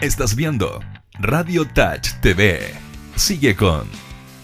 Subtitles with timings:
[0.00, 0.80] Estás viendo
[1.20, 2.74] Radio Touch TV.
[3.14, 3.88] Sigue con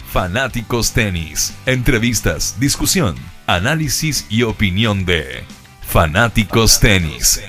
[0.07, 1.55] Fanáticos Tenis.
[1.67, 5.43] Entrevistas, discusión, análisis y opinión de
[5.83, 7.43] Fanáticos Tenis.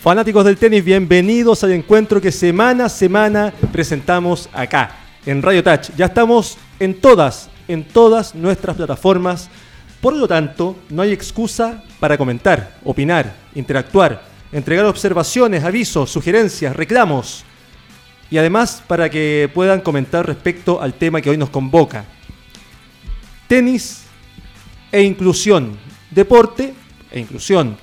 [0.00, 4.96] Fanáticos del tenis, bienvenidos al encuentro que semana a semana presentamos acá,
[5.26, 5.90] en Radio Touch.
[5.96, 9.48] Ya estamos en todas, en todas nuestras plataformas.
[10.00, 17.44] Por lo tanto, no hay excusa para comentar, opinar, interactuar, entregar observaciones, avisos, sugerencias, reclamos.
[18.30, 22.04] Y además para que puedan comentar respecto al tema que hoy nos convoca.
[23.48, 24.04] Tenis
[24.92, 25.76] e inclusión.
[26.10, 26.74] Deporte
[27.10, 27.76] e inclusión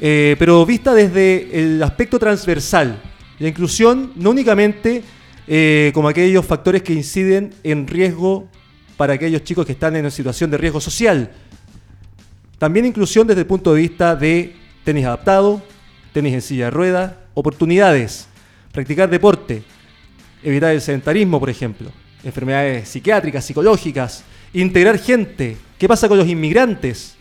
[0.00, 3.00] eh, pero vista desde el aspecto transversal.
[3.38, 5.02] La inclusión no únicamente
[5.46, 8.48] eh, como aquellos factores que inciden en riesgo
[8.96, 11.30] para aquellos chicos que están en una situación de riesgo social.
[12.58, 15.62] También inclusión desde el punto de vista de tenis adaptado,
[16.12, 18.28] tenis en silla de ruedas, oportunidades,
[18.72, 19.62] practicar deporte,
[20.42, 21.90] evitar el sedentarismo, por ejemplo,
[22.22, 25.56] enfermedades psiquiátricas, psicológicas, integrar gente.
[25.78, 27.16] ¿Qué pasa con los inmigrantes?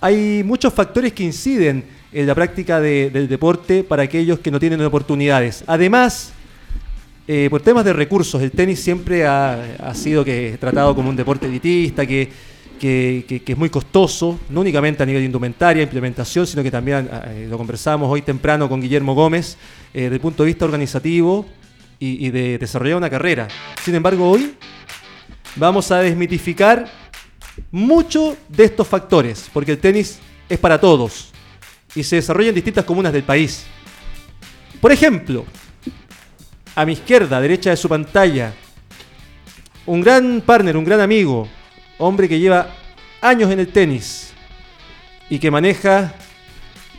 [0.00, 4.80] Hay muchos factores que inciden en la práctica del deporte para aquellos que no tienen
[4.82, 5.64] oportunidades.
[5.66, 6.32] Además,
[7.26, 11.46] eh, por temas de recursos, el tenis siempre ha, sido que, tratado como un deporte
[11.46, 12.30] elitista, que,
[12.78, 17.46] que, es muy costoso, no únicamente a nivel de indumentaria, implementación, sino que también eh,
[17.48, 19.56] lo conversamos hoy temprano con Guillermo Gómez,
[19.94, 21.46] eh, desde el punto de vista organizativo
[21.98, 23.48] y, y de desarrollar una carrera.
[23.82, 24.54] Sin embargo, hoy
[25.56, 26.90] vamos a desmitificar
[27.70, 31.32] mucho de estos factores, porque el tenis es para todos
[31.94, 33.64] y se desarrolla en distintas comunas del país.
[34.80, 35.46] Por ejemplo,
[36.74, 38.52] a mi izquierda, derecha de su pantalla,
[39.86, 41.48] un gran partner, un gran amigo,
[41.98, 42.68] hombre que lleva
[43.20, 44.32] años en el tenis
[45.28, 46.14] y que maneja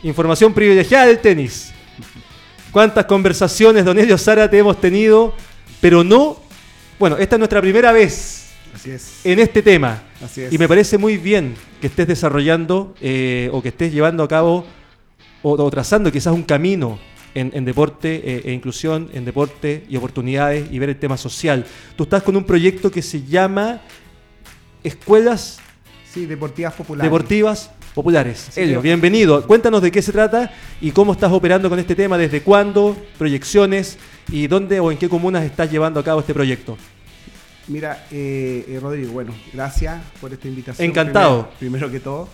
[0.02, 1.72] información privilegiada del tenis.
[2.72, 5.34] ¿Cuántas conversaciones, don Elio Zárate, hemos tenido?
[5.80, 6.40] Pero no,
[6.98, 8.46] bueno, esta es nuestra primera vez
[9.24, 10.02] en este tema.
[10.50, 14.66] Y me parece muy bien que estés desarrollando eh, o que estés llevando a cabo
[15.42, 16.98] o, trazando quizás un camino
[17.36, 21.66] en, deporte eh, e inclusión, en deporte y oportunidades y ver el tema social.
[21.94, 23.82] Tú estás con un proyecto que se llama
[24.82, 25.58] Escuelas
[26.16, 27.04] sí, Deportivas Populares.
[27.04, 28.56] Deportivas Populares.
[28.56, 29.46] Elio, bienvenido.
[29.46, 33.98] Cuéntanos de qué se trata y cómo estás operando con este tema, desde cuándo, proyecciones
[34.30, 36.76] y dónde o en qué comunas estás llevando a cabo este proyecto.
[37.68, 40.88] Mira, eh, eh, Rodrigo, bueno, gracias por esta invitación.
[40.88, 41.50] Encantado.
[41.58, 42.28] primero que todo.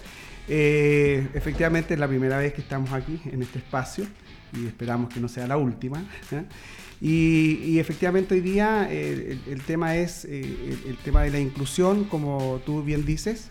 [0.49, 4.05] Eh, efectivamente es la primera vez que estamos aquí en este espacio
[4.53, 6.05] y esperamos que no sea la última.
[6.31, 6.45] ¿eh?
[7.01, 12.83] Y, efectivamente hoy día eh, el, tema es el, tema de la inclusión, como tú
[12.83, 13.49] bien dices,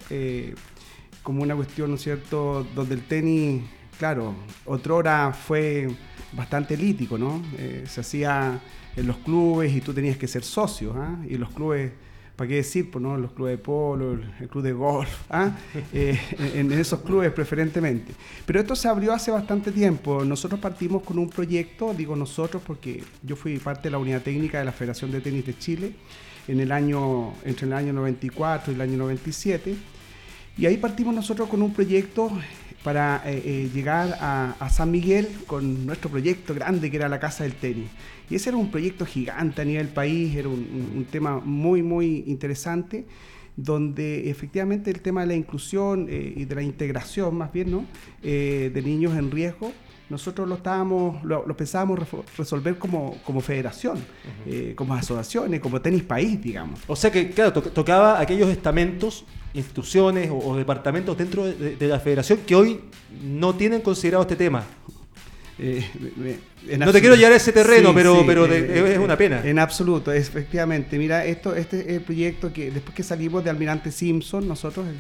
[1.24, 3.64] como una cuestión, ¿no es cierto?, donde el tenis,
[4.00, 4.36] claro,
[4.66, 5.90] otrora fue
[6.34, 7.44] bastante elítico, ¿no?
[7.86, 8.62] se hacía
[8.96, 11.18] en los clubes y tú tenías que ser socio, ¿ah?
[11.28, 11.92] y los clubes
[12.42, 12.90] ¿para qué decir?
[12.90, 13.16] Pues, ¿no?
[13.18, 15.52] Los clubes de polo, el club de golf, ¿ah?
[15.94, 16.20] eh,
[16.56, 18.14] en, esos clubes preferentemente.
[18.48, 20.26] Pero esto se abrió hace bastante tiempo.
[20.26, 24.58] Nosotros partimos con un proyecto, digo nosotros porque yo fui parte de la unidad técnica
[24.58, 25.92] de la Federación de Tenis de Chile
[26.48, 29.76] en el año, entre el año 94 y el año 97.
[30.58, 32.32] Y ahí partimos nosotros con un proyecto
[32.84, 37.44] para eh, eh, llegar a, San Miguel con nuestro proyecto grande que era la Casa
[37.44, 37.88] del Tenis.
[38.32, 43.06] Y ese era un proyecto gigante a nivel país, era un, tema muy, muy interesante,
[43.58, 47.86] donde efectivamente el tema de la inclusión eh, y de la integración, más bien, ¿no?
[48.22, 49.72] de niños en riesgo,
[50.10, 52.00] nosotros lo estábamos, lo, pensábamos
[52.38, 53.98] resolver como, como federación,
[54.76, 56.80] como asociaciones, como tenis país, digamos.
[56.88, 62.56] O sea que, claro, tocaba aquellos estamentos instituciones o, departamentos dentro de, la federación que
[62.56, 62.80] hoy
[63.24, 64.64] no tienen considerado este tema.
[65.64, 66.40] Eh,
[66.78, 69.42] no te quiero llevar a ese terreno, pero, pero eh, es una pena.
[69.46, 70.98] En absoluto, efectivamente.
[70.98, 74.94] Mira, esto, este es el proyecto que después que salimos de Almirante Simpson, nosotros eh,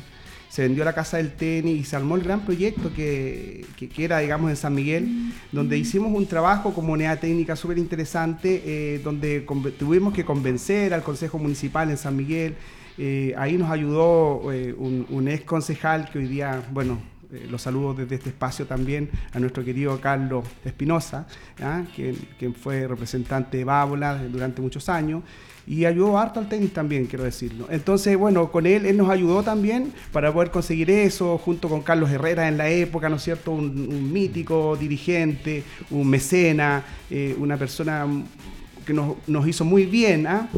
[0.49, 4.19] se vendió la casa del tenis y se armó el gran proyecto que, que, era,
[4.19, 9.45] digamos, en San Miguel, donde hicimos un trabajo como unidad técnica súper interesante, donde
[9.79, 12.55] tuvimos que convencer al Consejo Municipal en San Miguel,
[12.97, 16.99] eh, ahí nos ayudó eh, un, ex concejal que hoy día, bueno,
[17.33, 21.25] eh, los saludo desde este espacio también a nuestro querido Carlos Espinosa,
[21.95, 25.23] quien, fue representante de Bábola durante muchos años
[25.65, 27.67] y ayudó harto al tenis también, quiero decirlo.
[27.69, 32.09] Entonces, bueno, con él, él nos ayudó también para poder conseguir eso, junto con Carlos
[32.09, 33.51] Herrera en la época, ¿no es cierto?
[33.51, 36.83] Un, mítico dirigente, un mecena,
[37.37, 38.07] una persona
[38.85, 40.49] que nos, nos hizo muy bien, ¿ah?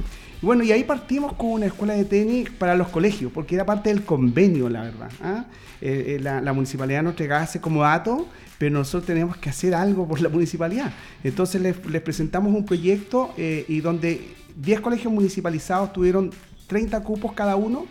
[0.43, 3.87] Bueno, y ahí partimos con una escuela de tenis para los colegios, porque era parte
[3.87, 5.09] del convenio, la verdad.
[5.21, 5.45] ¿ah?
[5.79, 10.05] Eh, eh, la, municipalidad nos entregaba ese como dato, pero nosotros tenemos que hacer algo
[10.05, 10.91] por la municipalidad.
[11.23, 14.19] Entonces les, presentamos un proyecto eh, y donde
[14.57, 16.31] 10 colegios municipalizados tuvieron
[16.67, 17.85] 30 cupos cada uno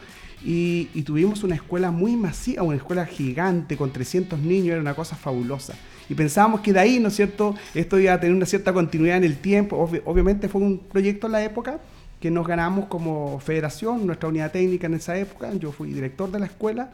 [0.45, 5.17] y, tuvimos una escuela muy masiva, una escuela gigante con 300 niños, era una cosa
[5.17, 5.73] fabulosa.
[6.07, 9.17] Y pensábamos que de ahí, ¿no es cierto?, esto iba a tener una cierta continuidad
[9.17, 9.89] en el tiempo.
[10.05, 11.81] obviamente fue un proyecto en la época
[12.23, 15.53] que nos ganamos como federación, nuestra unidad técnica en esa época.
[15.55, 16.89] Yo fui director de la escuela.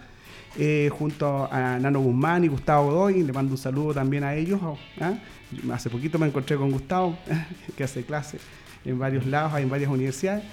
[0.57, 4.59] Eh, junto a Nano Guzmán y Gustavo Godoy, le mando un saludo también a ellos.
[4.99, 5.13] ¿ah?
[5.71, 7.19] Hace poquito me encontré con Gustavo,
[7.77, 8.39] que hace clase
[8.87, 10.45] en varios lados, en varias universidades.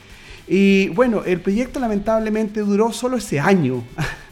[0.46, 3.82] Y bueno, el proyecto lamentablemente duró solo ese año.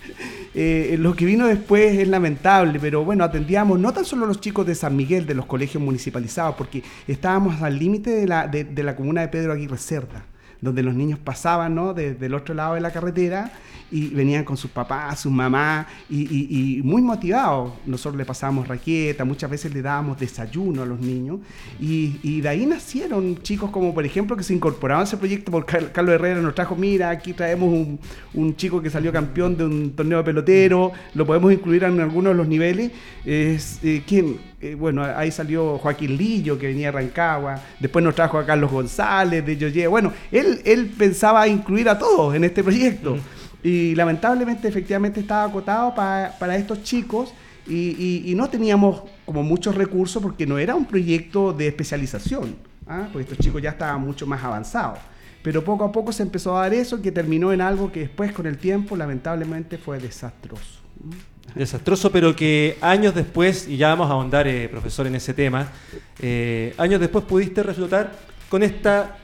[0.55, 4.67] Eh, lo que vino después es lamentable, pero bueno, atendíamos no tan solo los chicos
[4.67, 8.95] de San Miguel, de los colegios municipalizados, porque estábamos al límite de la, de la
[8.95, 10.23] comuna de Pedro Aguirre Cerda
[10.63, 11.93] donde los niños pasaban ¿no?
[11.93, 13.51] desde el otro lado de la carretera
[13.91, 17.73] y venían con sus papás, sus mamás, y, muy motivados.
[17.85, 21.39] Nosotros le pasábamos raqueta, muchas veces le dábamos desayuno a los niños,
[21.79, 25.89] y, de ahí nacieron chicos como, por ejemplo, que se incorporaban a ese proyecto, porque
[25.91, 27.87] Carlos Herrera nos trajo, mira, aquí traemos
[28.33, 32.33] un, chico que salió campeón de un torneo de pelotero, lo podemos incluir en algunos
[32.33, 32.91] de los niveles.
[33.25, 34.52] Es, eh, ¿Quién?
[34.63, 38.71] Eh, bueno, ahí salió Joaquín Lillo, que venía de Rancagua, después nos trajo a Carlos
[38.71, 39.87] González de Yoye.
[39.87, 43.17] Bueno, él, él pensaba incluir a todos en este proyecto.
[43.61, 47.33] Y lamentablemente, efectivamente, estaba acotado para estos chicos
[47.67, 52.55] y, no teníamos como muchos recursos porque no era un proyecto de especialización,
[52.87, 53.09] ¿ah?
[53.11, 54.99] porque estos chicos ya estaban mucho más avanzados.
[55.41, 58.31] Pero poco a poco se empezó a dar eso que terminó en algo que después,
[58.31, 60.79] con el tiempo, lamentablemente fue desastroso.
[61.55, 65.71] Desastroso, pero que años después, y ya vamos a ahondar, eh, profesor, en ese tema,
[66.19, 68.11] eh, años después pudiste reflotar
[68.49, 69.17] con esta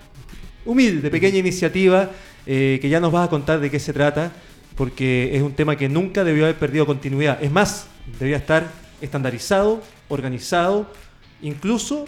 [0.63, 2.11] humilde, pequeña iniciativa
[2.45, 4.31] eh, que ya nos vas a contar de qué se trata,
[4.75, 7.41] porque es un tema que nunca debió haber perdido continuidad.
[7.43, 7.87] Es más,
[8.19, 8.67] debía estar
[9.01, 10.85] estandarizado, organizado,
[11.41, 12.05] incluso,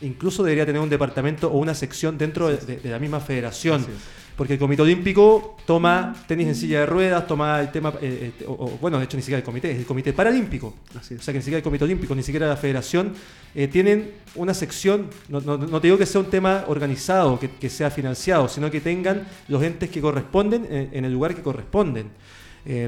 [0.00, 3.84] incluso debería tener un departamento o una sección dentro de, de la misma federación
[4.36, 8.46] porque el Comité Olímpico toma tenis en silla de ruedas, toma el tema, eh, eh,
[8.80, 10.74] bueno, de hecho ni siquiera el comité, es el Comité Paralímpico.
[10.94, 13.14] O sea que ni siquiera el Comité Olímpico, ni siquiera la Federación,
[13.54, 15.40] eh, tienen una sección, no,
[15.80, 19.88] te digo que sea un tema organizado, que, sea financiado, sino que tengan los entes
[19.88, 22.10] que corresponden en, el lugar que corresponden.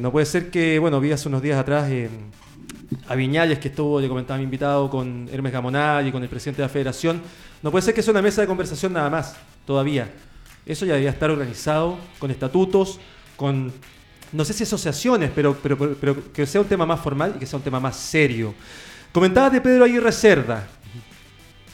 [0.02, 1.90] no puede ser que, bueno, vi hace unos días atrás
[3.06, 6.60] a Viñales, que estuvo, le comentaba mi invitado, con Hermes Gamonal y con el presidente
[6.60, 7.22] de la Federación,
[7.62, 9.36] no puede ser que sea una mesa de conversación nada más,
[9.66, 10.10] todavía.
[10.68, 13.00] Eso ya debía estar organizado con estatutos,
[13.36, 13.72] con,
[14.32, 17.46] no sé si asociaciones, pero, pero, pero, que sea un tema más formal y que
[17.46, 18.52] sea un tema más serio.
[19.10, 20.68] Comentabas de Pedro Aguirre Cerda.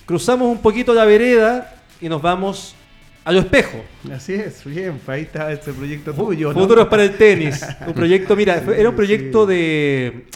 [0.06, 2.76] Cruzamos un poquito la vereda y nos vamos
[3.24, 3.84] a lo espejo.
[4.12, 6.52] Así es, bien, ahí está este proyecto tuyo.
[6.52, 6.60] ¿no?
[6.60, 7.66] Futuros para el tenis.
[7.84, 10.26] Un proyecto, mira, era un proyecto de,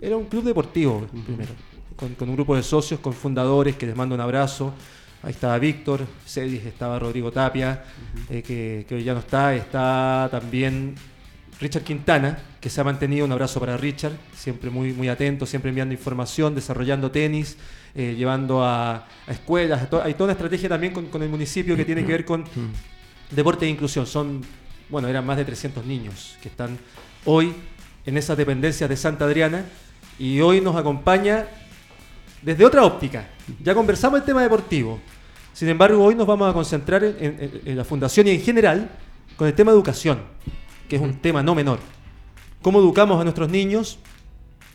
[0.00, 1.52] Era un club deportivo, primero.
[1.94, 4.74] Con, con, un grupo de socios, con fundadores que les mando un abrazo.
[5.22, 7.84] Ahí estaba Víctor, Cedis, estaba Rodrigo Tapia,
[8.30, 9.54] eh, que, hoy ya no está.
[9.54, 10.94] Está también
[11.60, 13.26] Richard Quintana, que se ha mantenido.
[13.26, 17.58] Un abrazo para Richard, siempre muy, muy atento, siempre enviando información, desarrollando tenis,
[17.94, 19.82] eh, llevando a, escuelas.
[20.02, 22.44] hay toda una estrategia también con, el municipio que tiene que ver con
[23.30, 24.06] deporte e inclusión.
[24.06, 24.40] Son,
[24.88, 26.78] bueno, eran más de 300 niños que están
[27.26, 27.52] hoy
[28.06, 29.66] en esas dependencias de Santa Adriana
[30.18, 31.46] y hoy nos acompaña
[32.40, 33.28] desde otra óptica.
[33.62, 35.00] Ya conversamos el tema deportivo.
[35.52, 38.90] Sin embargo, hoy nos vamos a concentrar en, la fundación y en general
[39.36, 40.20] con el tema educación,
[40.88, 41.78] que es un tema no menor.
[42.62, 43.98] ¿Cómo educamos a nuestros niños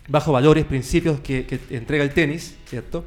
[0.08, 3.04] bajo valores, principios que, entrega el tenis, ¿cierto?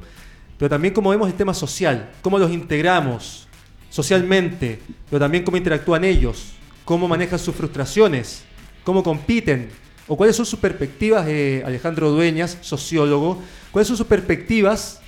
[0.57, 3.47] Pero también cómo vemos el tema social, cómo los integramos
[3.89, 8.43] socialmente, pero también cómo interactúan ellos, cómo manejan sus frustraciones,
[8.83, 9.69] cómo compiten,
[10.07, 14.98] o cuáles son sus perspectivas, eh, Alejandro Dueñas, sociólogo, cuáles son sus perspectivas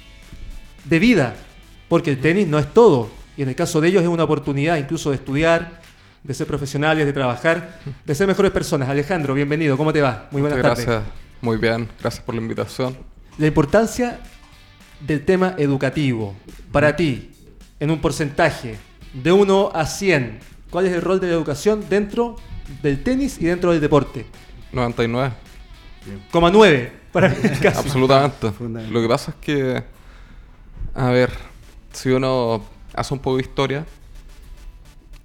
[0.85, 1.35] de vida,
[1.89, 4.77] porque el tenis no es todo, y en el caso de ellos es una oportunidad
[4.77, 5.81] incluso de estudiar,
[6.23, 8.89] de ser profesionales, de trabajar, de ser mejores personas.
[8.89, 10.27] Alejandro, bienvenido, ¿cómo te va?
[10.31, 10.85] Muy buenas tardes.
[10.85, 12.95] Gracias, muy bien, gracias por la invitación.
[13.37, 14.19] La importancia
[14.99, 16.35] del tema educativo,
[16.71, 17.31] para ti,
[17.79, 18.77] en un porcentaje
[19.13, 22.35] de 1 a 100, ¿cuál es el rol de la educación dentro
[22.81, 24.25] del tenis y dentro del deporte?
[24.71, 25.33] 99.
[26.31, 27.27] Coma 9, para
[27.75, 28.51] Absolutamente.
[28.89, 29.83] Lo que pasa es que,
[30.95, 31.31] a ver,
[31.93, 33.85] si uno hace un poco de historia,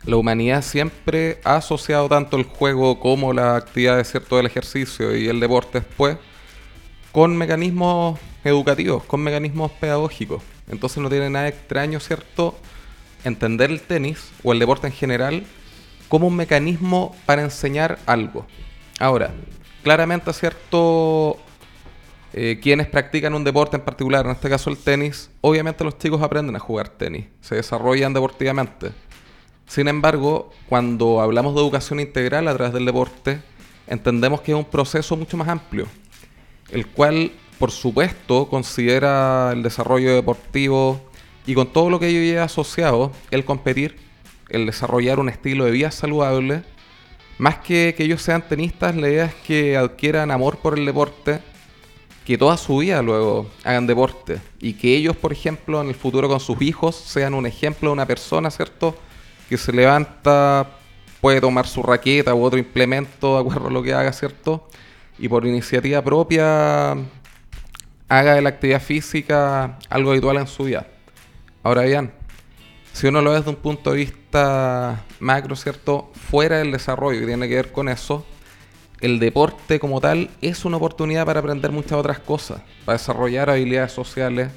[0.04, 5.28] la humanidad siempre ha asociado tanto el juego como la actividad cierto del ejercicio y
[5.28, 6.16] el deporte después
[7.10, 10.42] con mecanismos educativos, con mecanismos pedagógicos.
[10.68, 12.56] Entonces no tiene nada extraño, ¿cierto?
[13.26, 15.44] entender el tenis o el deporte en general
[16.08, 18.46] como un mecanismo para enseñar algo.
[19.00, 19.32] Ahora,
[19.82, 21.38] claramente, cierto,
[22.38, 26.20] eh, quienes practican un deporte en particular, en este caso el tenis, obviamente los chicos
[26.20, 28.92] aprenden a jugar tenis, se desarrollan deportivamente.
[29.66, 33.40] Sin embargo, cuando hablamos de educación integral a través del deporte,
[33.86, 35.86] entendemos que es un proceso mucho más amplio,
[36.72, 41.00] el cual, por supuesto, considera el desarrollo deportivo
[41.46, 43.96] y con todo lo que ello lleva asociado, el competir,
[44.50, 46.64] el desarrollar un estilo de vida saludable,
[47.38, 51.40] más que que ellos sean tenistas, la idea es que adquieran amor por el deporte,
[52.26, 56.28] que toda su vida luego hagan deporte y que ellos, por ejemplo, en el futuro
[56.28, 58.96] con sus hijos sean un ejemplo de una persona, ¿cierto?
[59.48, 60.68] Que se levanta,
[61.20, 64.68] puede tomar su raqueta u otro implemento de acuerdo a lo que haga, ¿cierto?
[65.20, 66.96] Y por iniciativa propia
[68.08, 70.84] haga de la actividad física algo habitual en su vida.
[71.62, 72.12] Ahora bien,
[72.92, 76.10] si uno lo ve desde un punto de vista macro, ¿cierto?
[76.28, 78.26] Fuera del desarrollo que tiene que ver con eso,
[79.00, 83.92] el deporte como tal es una oportunidad para aprender muchas otras cosas, para desarrollar habilidades
[83.92, 84.50] sociales.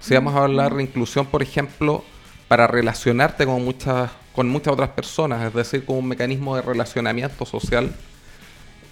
[0.00, 2.04] Si vamos a hablar de inclusión, por ejemplo,
[2.48, 7.44] para relacionarte con muchas, con muchas otras personas, es decir, como un mecanismo de relacionamiento
[7.44, 7.92] social.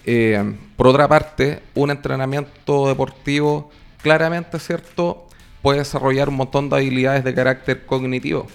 [0.05, 3.69] Eh, por otra parte, un entrenamiento deportivo
[4.01, 5.27] claramente, ¿cierto?
[5.61, 8.47] Puede desarrollar un montón de habilidades de carácter cognitivo.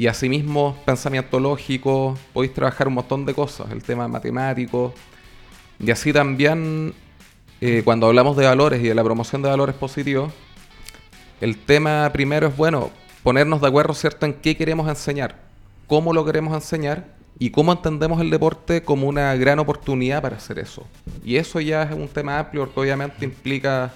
[0.00, 4.94] Y asimismo, pensamiento lógico, podéis trabajar un montón de cosas, el tema matemático.
[5.80, 6.94] Y así también,
[7.60, 10.32] eh, cuando hablamos de valores y de la promoción de valores positivos,
[11.40, 12.90] el tema primero es, bueno,
[13.24, 15.34] ponernos de acuerdo, ¿cierto?, en qué queremos enseñar,
[15.88, 17.04] cómo lo queremos enseñar
[17.40, 20.86] y cómo entendemos el deporte como una gran oportunidad para hacer eso.
[21.24, 23.92] Y eso ya es un tema amplio porque obviamente implica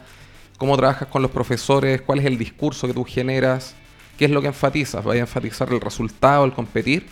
[0.58, 3.76] cómo trabajas con los profesores, cuál es el discurso que tú generas,
[4.18, 5.04] ¿Qué es lo que enfatizas?
[5.04, 7.06] ¿Vas a enfatizar el resultado, el competir?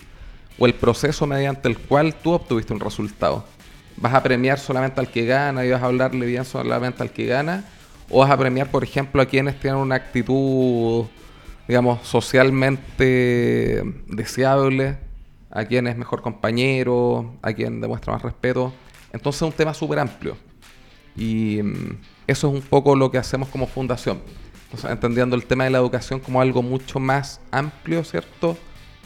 [0.59, 3.45] ¿O el proceso mediante el cual tú obtuviste un resultado?
[3.97, 7.27] ¿Vas a premiar solamente al que gana y vas a hablarle bien solamente al que
[7.27, 7.65] gana?
[8.11, 11.07] ¿O vas a premiar, por ejemplo, a quienes tienen una actitud,
[11.67, 14.99] digamos, socialmente deseable?
[15.51, 17.35] ¿A quien es mejor compañero?
[17.43, 18.73] ¿A quien demuestra más respeto?
[19.13, 20.37] Entonces es un tema súper amplio.
[21.17, 24.21] Y mm, eso es un poco lo que hacemos como fundación
[24.89, 28.57] entendiendo el tema de la educación como algo mucho más amplio, ¿cierto?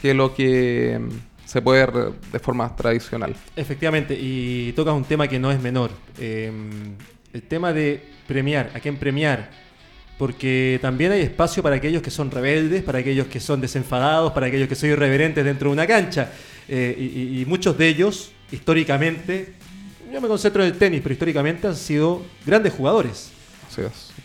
[0.01, 3.35] Que lo que mm, se puede ver de forma tradicional.
[3.55, 5.91] Efectivamente, y tocas un tema que no es menor.
[6.19, 6.95] Em,
[7.33, 9.49] el tema de premiar, a quién premiar.
[10.17, 14.45] Porque también hay espacio para aquellos que son rebeldes, para aquellos que son desenfadados, para
[14.45, 16.31] aquellos que son irreverentes dentro de una cancha.
[16.69, 19.53] Eh, y, y muchos de ellos, históricamente,
[20.11, 23.31] yo me concentro en el tenis, pero históricamente han sido grandes jugadores.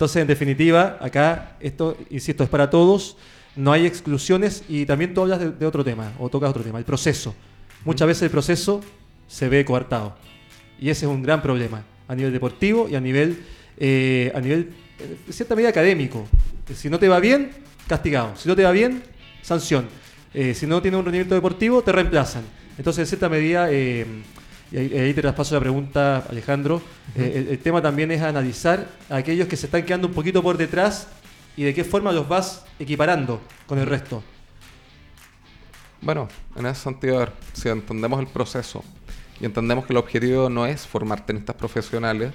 [0.00, 3.18] Entonces, en definitiva, acá, esto, insisto, es para todos,
[3.54, 6.86] no hay exclusiones y también tú hablas de, otro tema, o tocas otro tema, el
[6.86, 7.34] proceso.
[7.84, 8.80] Muchas veces el proceso
[9.28, 10.16] se ve coartado.
[10.80, 13.44] Y ese es un gran problema, a nivel deportivo y a nivel,
[13.76, 14.70] eh, a nivel,
[15.26, 16.26] en cierta medida, académico.
[16.74, 17.50] Si no te va bien,
[17.86, 18.34] castigado.
[18.36, 19.02] Si no te va bien,
[19.42, 19.86] sanción.
[20.32, 22.44] Eh, si no tienes un rendimiento deportivo, te reemplazan.
[22.78, 24.06] Entonces, en cierta medida, eh,
[24.72, 26.80] y ahí, te traspaso la pregunta, Alejandro.
[27.16, 30.56] Eh, el, tema también es analizar a aquellos que se están quedando un poquito por
[30.56, 31.08] detrás
[31.56, 34.22] y de qué forma los vas equiparando con el resto.
[36.00, 38.84] Bueno, en ese sentido, si entendemos el proceso
[39.40, 42.32] y entendemos que el objetivo no es formar tenistas profesionales,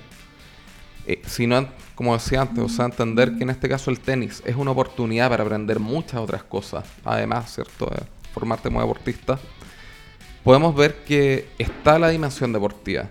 [1.07, 4.55] eh, sino, como decía antes, o sea, entender que en este caso el tenis es
[4.57, 9.39] una oportunidad para aprender muchas otras cosas, además, ¿cierto?, de formarte como deportista
[10.45, 13.09] podemos ver que está la dimensión deportiva.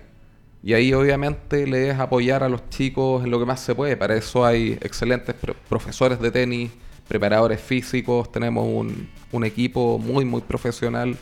[0.63, 3.97] Y ahí obviamente le es apoyar a los chicos en lo que más se puede.
[3.97, 5.35] Para eso hay excelentes
[5.67, 6.71] profesores de tenis,
[7.09, 11.17] preparadores físicos, tenemos un, equipo muy, muy profesional.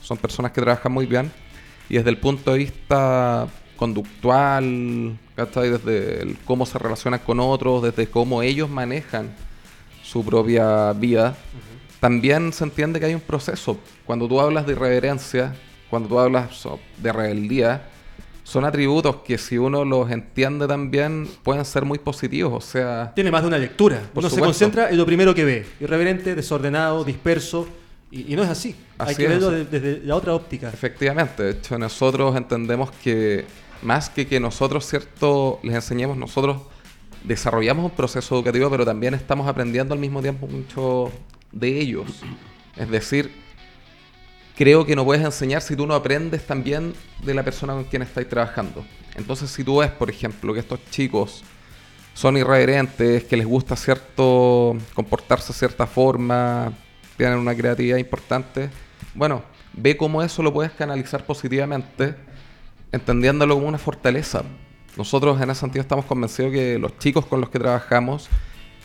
[0.00, 1.30] Son personas que trabajan muy bien.
[1.88, 8.42] Y desde el punto de vista conductual, desde cómo se relacionan con otros, desde cómo
[8.42, 9.32] ellos manejan
[10.02, 11.36] su propia vida,
[12.02, 13.78] también se entiende que hay un proceso.
[14.04, 15.54] Cuando tú hablas de irreverencia,
[15.88, 16.66] cuando tú hablas
[16.96, 17.84] de rebeldía,
[18.42, 22.52] son atributos que si uno los entiende también pueden ser muy positivos.
[22.52, 23.12] O sea.
[23.14, 24.02] Tiene más de una lectura.
[24.16, 25.64] uno se concentra en lo primero que ve.
[25.78, 27.68] Irreverente, desordenado, disperso.
[28.10, 28.74] Y, no es así.
[28.98, 30.70] Hay que verlo desde la otra óptica.
[30.70, 31.44] Efectivamente.
[31.44, 33.44] De hecho, nosotros entendemos que
[33.80, 36.62] más que que nosotros, cierto, les enseñemos, nosotros
[37.22, 41.12] desarrollamos un proceso educativo, pero también estamos aprendiendo al mismo tiempo mucho
[41.52, 42.22] de ellos.
[42.76, 43.32] Es decir,
[44.56, 48.02] creo que no puedes enseñar si tú no aprendes también de la persona con quien
[48.02, 48.84] estáis trabajando.
[49.14, 51.44] Entonces, si tú ves, por ejemplo, que estos chicos
[52.14, 56.72] son irreverentes, que les gusta cierto comportarse de cierta forma,
[57.16, 58.70] tienen una creatividad importante.
[59.14, 59.42] Bueno,
[59.72, 62.14] ve cómo eso lo puedes canalizar positivamente,
[62.90, 64.42] entendiéndolo como una fortaleza.
[64.96, 68.28] Nosotros en ese sentido estamos convencidos que los chicos con los que trabajamos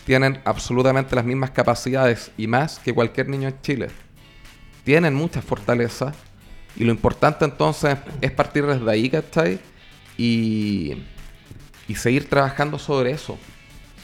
[0.08, 3.88] tienen absolutamente las mismas capacidades y más que cualquier niño en Chile.
[4.86, 6.16] Tienen muchas fortalezas
[6.78, 9.60] y lo importante entonces es partir desde ahí, ¿cachai?
[10.18, 11.04] Y,
[11.90, 13.38] y seguir trabajando sobre eso.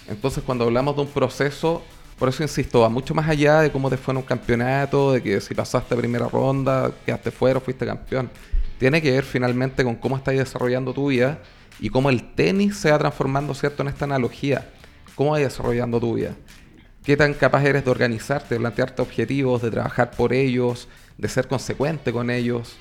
[0.10, 1.82] Entonces cuando hablamos de un proceso,
[2.20, 5.24] por eso insisto, va mucho más allá de cómo te fue en un campeonato, de
[5.24, 8.30] que si pasaste primera ronda, quedaste fuera fuiste campeón.
[8.78, 11.40] Tiene que ver finalmente con cómo estás desarrollando tu vida
[11.80, 14.68] y cómo el tenis se va transformando, ¿cierto?, en esta analogía.
[15.16, 16.36] ¿Cómo vas desarrollando tu vida?
[17.04, 21.48] ¿Qué tan capaz eres de organizarte, de plantearte objetivos, de trabajar por ellos, de ser
[21.48, 22.78] consecuente con ellos?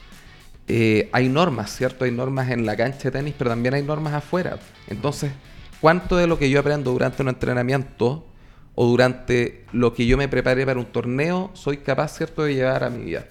[0.69, 2.05] Eh, hay normas, ¿cierto?
[2.05, 4.59] Hay normas en la cancha de tenis, pero también hay normas afuera.
[4.89, 5.33] Entonces,
[5.81, 8.27] ¿cuánto de lo que yo aprendo durante un entrenamiento
[8.75, 12.85] o durante lo que yo me preparé para un torneo soy capaz, ¿cierto?, de llevar
[12.85, 13.27] a mi vida?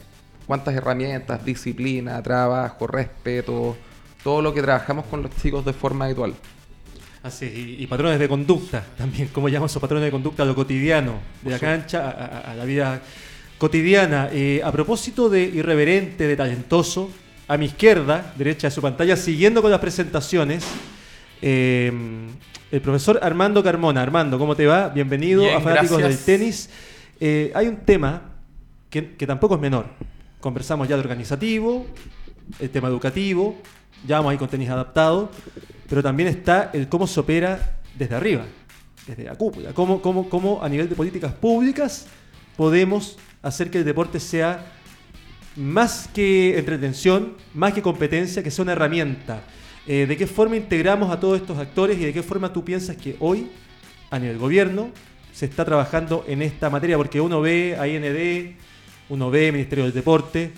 [0.46, 3.78] ¿Cuántas herramientas, disciplina, trabajo, respeto,
[4.24, 6.36] todo lo que trabajamos con los chicos de forma habitual?
[7.24, 10.42] Así, y, patrones de conducta también, ¿cómo llaman esos patrones de conducta?
[10.42, 13.00] A lo cotidiano, de la cancha a, la vida
[13.60, 14.30] cotidiana.
[14.32, 17.12] Eh, a propósito de irreverente, de talentoso,
[17.48, 20.66] a mi izquierda, derecha de su pantalla, siguiendo con las presentaciones,
[21.44, 21.92] eh,
[22.72, 24.02] el profesor Armando Carmona.
[24.02, 24.90] Armando, ¿cómo te va?
[24.90, 26.72] Bienvenido a Fanáticos del Tenis.
[27.20, 28.32] Eh, hay un tema
[28.90, 29.86] que, que tampoco es menor.
[30.40, 31.86] Conversamos ya de organizativo,
[32.60, 33.58] el tema educativo,
[34.08, 35.30] ya vamos ahí con tenis adaptado,
[35.92, 38.46] pero también está el cómo se opera desde arriba,
[39.06, 42.08] desde la cúpula, cómo, cómo, cómo a nivel de políticas públicas
[42.56, 44.72] podemos hacer que el deporte sea
[45.58, 49.44] más que entretención, más que competencia, que sea una herramienta.
[49.86, 52.96] Eh, ¿De qué forma integramos a todos estos actores y de qué forma tú piensas
[52.96, 53.50] que hoy,
[54.12, 54.92] a nivel gobierno,
[55.34, 56.96] se está trabajando en esta materia?
[56.96, 58.56] Porque uno ve a IND,
[59.10, 60.54] uno ve Ministerio del Deporte,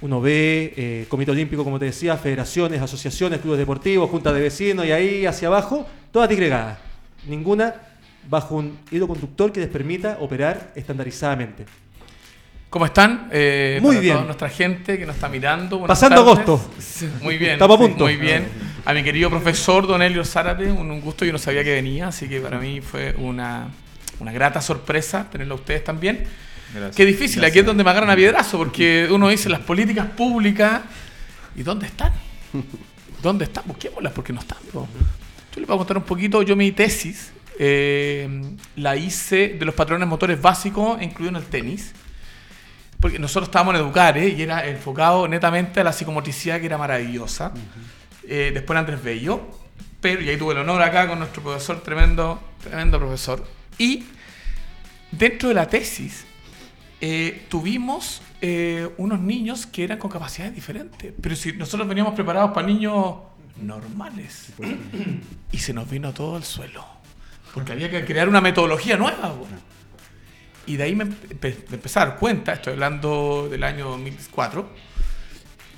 [0.00, 4.86] uno ve eh, Comité Olímpico, como te decía, federaciones, asociaciones, clubes deportivos, juntas de vecinos
[4.86, 6.78] y ahí hacia abajo, todas digregadas.
[7.26, 7.74] Ninguna
[8.28, 11.64] bajo un hilo conductor que les permita operar estandarizadamente.
[12.70, 13.28] ¿Cómo están?
[13.32, 14.14] Eh, muy bien.
[14.14, 15.86] Toda nuestra gente que nos está mirando.
[15.86, 16.70] Pasando agosto.
[17.22, 17.52] Muy bien.
[17.52, 18.04] Estamos a punto.
[18.04, 18.46] Muy bien.
[18.84, 21.24] A mi querido profesor Don Elio Zárate, un, gusto.
[21.24, 23.68] Yo no sabía que venía, así que para mí fue una,
[24.20, 26.24] una grata sorpresa tenerlo a ustedes también.
[26.94, 30.82] Qué difícil, aquí es donde me agarran a piedrazo, porque uno dice las políticas públicas,
[31.56, 32.12] ¿y dónde están?
[33.22, 33.64] ¿Dónde están?
[33.66, 34.58] Busquémoslas porque no están.
[34.72, 34.86] Yo
[35.56, 38.28] les voy a contar un poquito, yo mi tesis eh,
[38.76, 41.92] la hice de los patrones motores básicos, incluido en el tenis,
[43.00, 44.28] porque nosotros estábamos en educar, ¿eh?
[44.28, 47.52] y era enfocado netamente a la psicomotricidad, que era maravillosa.
[48.28, 49.40] Eh, después Andrés Bello,
[50.00, 53.44] pero, y ahí tuve el honor acá con nuestro profesor, tremendo, tremendo profesor.
[53.78, 54.04] Y
[55.10, 56.24] dentro de la tesis,
[57.00, 61.12] eh, tuvimos eh, unos niños que eran con capacidades diferentes.
[61.20, 63.16] Pero si nosotros veníamos preparados para niños
[63.62, 64.52] normales.
[65.52, 66.84] y se nos vino todo al suelo.
[67.54, 69.34] Porque había que crear una metodología nueva.
[70.66, 74.68] Y de ahí me, empecé a dar cuenta, estoy hablando del año 2004,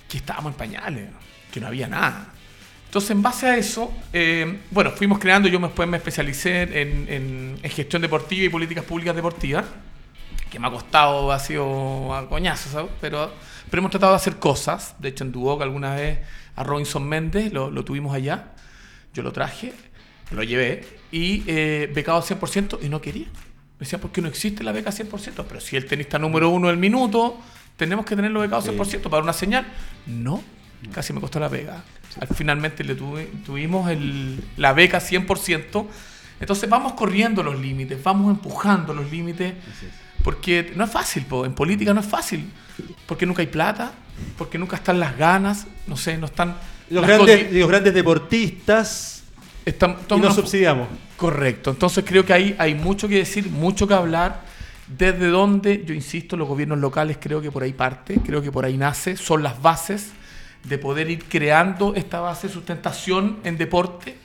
[0.08, 1.08] que estábamos en pañales,
[1.52, 2.32] que no había nada.
[2.86, 7.06] Entonces, en base a eso, eh, bueno, fuimos creando, yo después me especialicé en,
[7.62, 9.64] en gestión deportiva y políticas públicas deportivas
[10.50, 13.32] que me ha costado, ha sido a coñazo, Pero,
[13.70, 14.96] pero hemos tratado de hacer cosas.
[14.98, 16.18] De hecho, en Duoc alguna vez
[16.56, 18.52] a Robinson Méndez lo, tuvimos allá.
[19.14, 19.72] Yo lo traje,
[20.30, 23.26] lo llevé y eh, becado 100% y no quería.
[23.26, 25.44] Me decía, ¿por qué no existe la beca 100%?
[25.48, 27.38] Pero si el tenista número uno del minuto,
[27.76, 29.66] tenemos que tenerlo becado 100% para una señal.
[30.06, 30.42] No,
[30.92, 31.82] casi me costó la beca.
[32.20, 35.86] Al, finalmente le tuvimos el, la beca 100%.
[36.40, 39.54] Entonces vamos corriendo los límites, vamos empujando los límites.
[40.22, 42.50] Porque no es fácil, en política no es fácil.
[43.06, 43.92] Porque nunca hay plata,
[44.36, 46.56] porque nunca están las ganas, no sé, no están...
[46.90, 49.22] Los, grandes, los grandes deportistas
[49.64, 50.88] están, y nos subsidiamos.
[51.16, 54.48] Correcto, entonces creo que ahí hay mucho que decir, mucho que hablar.
[54.88, 58.64] Desde donde, yo insisto, los gobiernos locales creo que por ahí parte, creo que por
[58.64, 60.10] ahí nace, son las bases
[60.64, 64.16] de poder ir creando esta base de sustentación en deporte.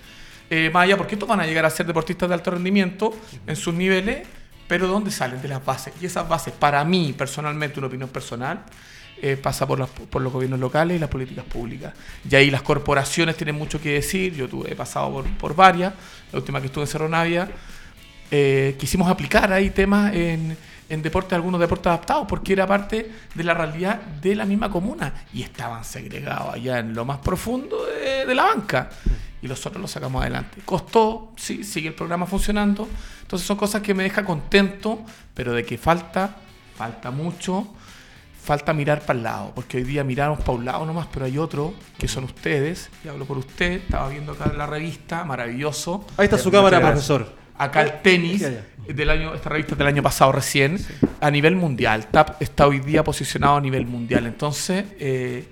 [0.50, 3.56] Eh, más allá, porque estos van a llegar a ser deportistas de alto rendimiento en
[3.56, 4.28] sus niveles,
[4.67, 5.41] pero ¿dónde salen?
[5.41, 5.93] De las bases.
[6.01, 8.63] Y esas bases, para mí, personalmente, una opinión personal,
[9.21, 11.93] eh, pasa por, por los gobiernos locales y las políticas públicas.
[12.30, 14.34] Y ahí las corporaciones tienen mucho que decir.
[14.36, 15.93] Yo tuve, he pasado por, por varias.
[16.32, 17.49] La última que estuve en Cerro Navia.
[18.32, 20.58] Eh, quisimos aplicar ahí temas en,
[20.89, 25.13] en deportes, algunos deportes adaptados, porque era parte de la realidad de la misma comuna.
[25.34, 28.89] Y estaban segregados allá en lo más profundo de, de la banca
[29.41, 30.62] y nosotros lo sacamos adelante.
[30.65, 32.88] Costó, sí, sigue el programa funcionando.
[33.21, 35.02] Entonces son cosas que me deja contento,
[35.34, 36.38] pero de que falta,
[36.76, 37.67] falta mucho,
[38.45, 41.38] falta mirar para el lado, porque hoy día miramos para un lado nomás, pero hay
[41.38, 46.06] otro que son ustedes, y hablo por usted, estaba viendo acá la revista, maravilloso.
[46.17, 47.34] Ahí está su cámara, profesor.
[47.58, 48.45] Acá el tenis,
[48.88, 50.78] del año, esta revista del año pasado recién,
[51.21, 52.08] a nivel mundial.
[52.08, 54.26] TAP está hoy día posicionado a nivel mundial.
[54.28, 55.48] Entonces, eh,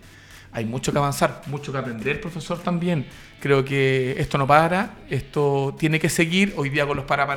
[0.54, 3.06] hay mucho que avanzar, mucho que aprender, profesor, también.
[3.40, 6.54] Creo que esto no para, esto tiene que seguir.
[6.56, 7.28] Hoy día con los para,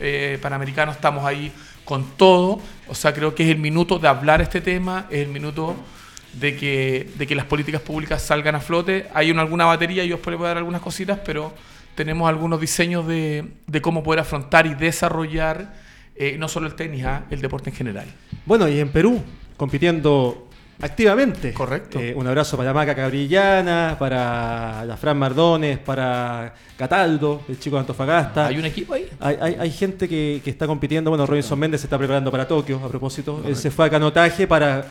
[0.00, 1.52] eh, Panamericanos estamos ahí
[1.84, 2.60] con todo.
[2.88, 5.76] O sea, creo que es el minuto de hablar este tema, es el minuto
[6.32, 9.06] de que, de que las políticas públicas salgan a flote.
[9.12, 11.52] Hay una, alguna batería, yo os puedo dar algunas cositas, pero
[11.94, 15.74] tenemos algunos diseños de, cómo poder afrontar y desarrollar
[16.16, 17.24] eh, no solo el tenis, ¿ah?
[17.30, 18.06] el deporte en general.
[18.46, 19.22] Bueno, y en Perú,
[19.56, 20.48] compitiendo
[20.82, 21.52] activamente.
[21.54, 21.98] Correcto.
[21.98, 27.80] Eh, un abrazo para Maca Cabrillana, para la Fran Mardones, para Cataldo, el chico de
[27.80, 28.48] Antofagasta.
[28.48, 29.08] ¿Hay un equipo ahí?
[29.20, 31.10] Hay, gente que, está compitiendo.
[31.10, 33.42] Bueno, Robinson Méndez se está preparando para Tokio, a propósito.
[33.46, 34.84] Él se fue a canotaje para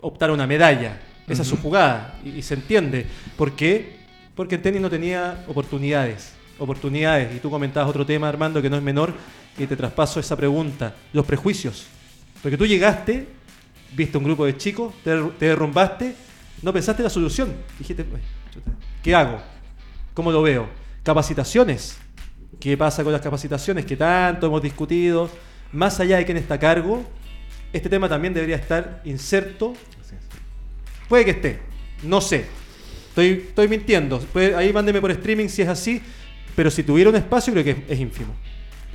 [0.00, 1.00] optar a una medalla.
[1.28, 2.18] Esa es su jugada.
[2.24, 3.06] Y, se entiende.
[3.36, 3.96] ¿Por qué?
[4.34, 6.34] Porque en tenis no tenía oportunidades.
[6.58, 7.34] Oportunidades.
[7.34, 9.14] Y tú comentabas otro tema, Armando, que no es menor,
[9.56, 10.94] y te traspaso esa pregunta.
[11.12, 11.86] Los prejuicios.
[12.42, 13.35] Porque tú llegaste
[13.94, 16.14] viste un grupo de chicos, te, derrumbaste,
[16.62, 17.54] no pensaste la solución.
[17.78, 18.04] Dijiste,
[19.02, 19.40] ¿qué hago?
[20.14, 20.68] ¿Cómo lo veo?
[21.02, 21.98] Capacitaciones.
[22.58, 25.30] ¿Qué pasa con las capacitaciones que tanto hemos discutido?
[25.72, 27.04] Más allá de quién está a cargo,
[27.72, 29.74] este tema también debería estar inserto.
[31.08, 31.60] Puede que esté,
[32.02, 32.46] no sé.
[33.08, 34.24] Estoy, estoy mintiendo.
[34.56, 36.02] ahí mándeme por streaming si es así.
[36.54, 38.34] Pero si tuviera un espacio, creo que es ínfimo.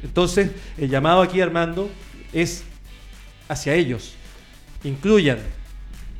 [0.01, 0.49] Entonces,
[0.79, 1.89] el llamado aquí, Armando,
[2.33, 2.63] es
[3.47, 4.15] hacia ellos
[4.83, 5.39] incluyan,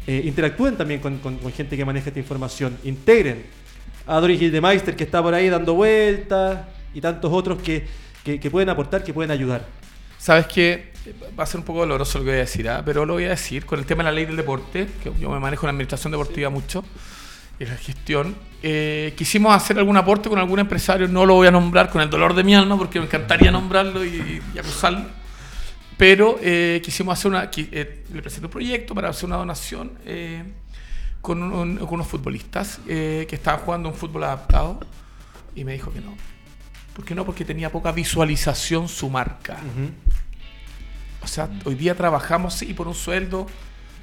[0.07, 1.19] eh, interactúen también con,
[1.55, 3.43] gente que maneja esta información, integren
[4.07, 7.87] a Doris Gildemeister que está por ahí dando vueltas y tantos otros que,
[8.49, 9.65] pueden aportar, que pueden ayudar.
[10.17, 10.91] Sabes que
[11.37, 12.83] va a ser un poco doloroso lo que voy a decir, ¿ah?
[12.85, 15.29] pero lo voy a decir con el tema de la ley del deporte, que yo
[15.29, 16.83] me manejo en la administración deportiva mucho
[17.59, 18.35] y la gestión.
[18.61, 22.09] Eh, quisimos hacer algún aporte con algún empresario, no lo voy a nombrar con el
[22.09, 25.20] dolor de mi alma porque me encantaría nombrarlo y, y acusarlo
[26.01, 30.43] pero eh, quisimos hacer una, eh, le presenté un proyecto para hacer una donación eh,
[31.21, 34.79] con, unos futbolistas que estaban jugando un fútbol adaptado
[35.53, 36.15] y me dijo que no.
[36.95, 37.23] ¿Por qué no?
[37.23, 39.59] Porque tenía poca visualización su marca.
[41.21, 43.45] O sea, hoy día trabajamos, sí, por un sueldo,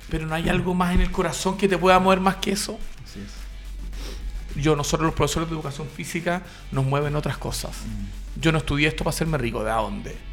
[0.09, 2.79] pero no hay algo más en el corazón que te pueda mover más que eso.
[3.05, 4.63] Así es.
[4.63, 7.77] Yo, nosotros los profesores de educación física nos mueven otras cosas.
[8.41, 10.28] Yo no estudié esto para hacerme rico, ¿de dónde?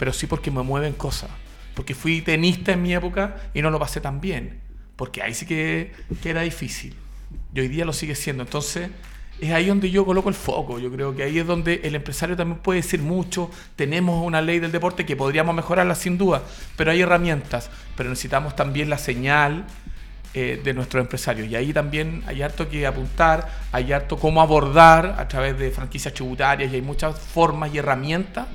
[0.00, 1.28] Pero sí porque me mueven cosas.
[1.74, 4.58] Porque fui tenista en mi época y no lo pasé tan bien.
[4.96, 5.92] Porque ahí sí que,
[6.24, 6.96] era difícil.
[7.54, 8.42] Y hoy día lo sigue siendo.
[8.42, 8.88] Entonces,
[9.38, 10.78] es ahí donde yo coloco el foco.
[10.78, 13.50] Yo creo que ahí es donde el empresario también puede decir mucho.
[13.76, 16.44] Tenemos una ley del deporte que podríamos mejorarla sin duda,
[16.78, 17.68] pero hay herramientas.
[17.94, 19.66] Pero necesitamos también la señal
[20.32, 21.46] eh, de nuestros empresarios.
[21.46, 26.14] Y ahí también hay harto que apuntar, hay harto cómo abordar a través de franquicias
[26.14, 28.46] tributarias y hay muchas formas y herramientas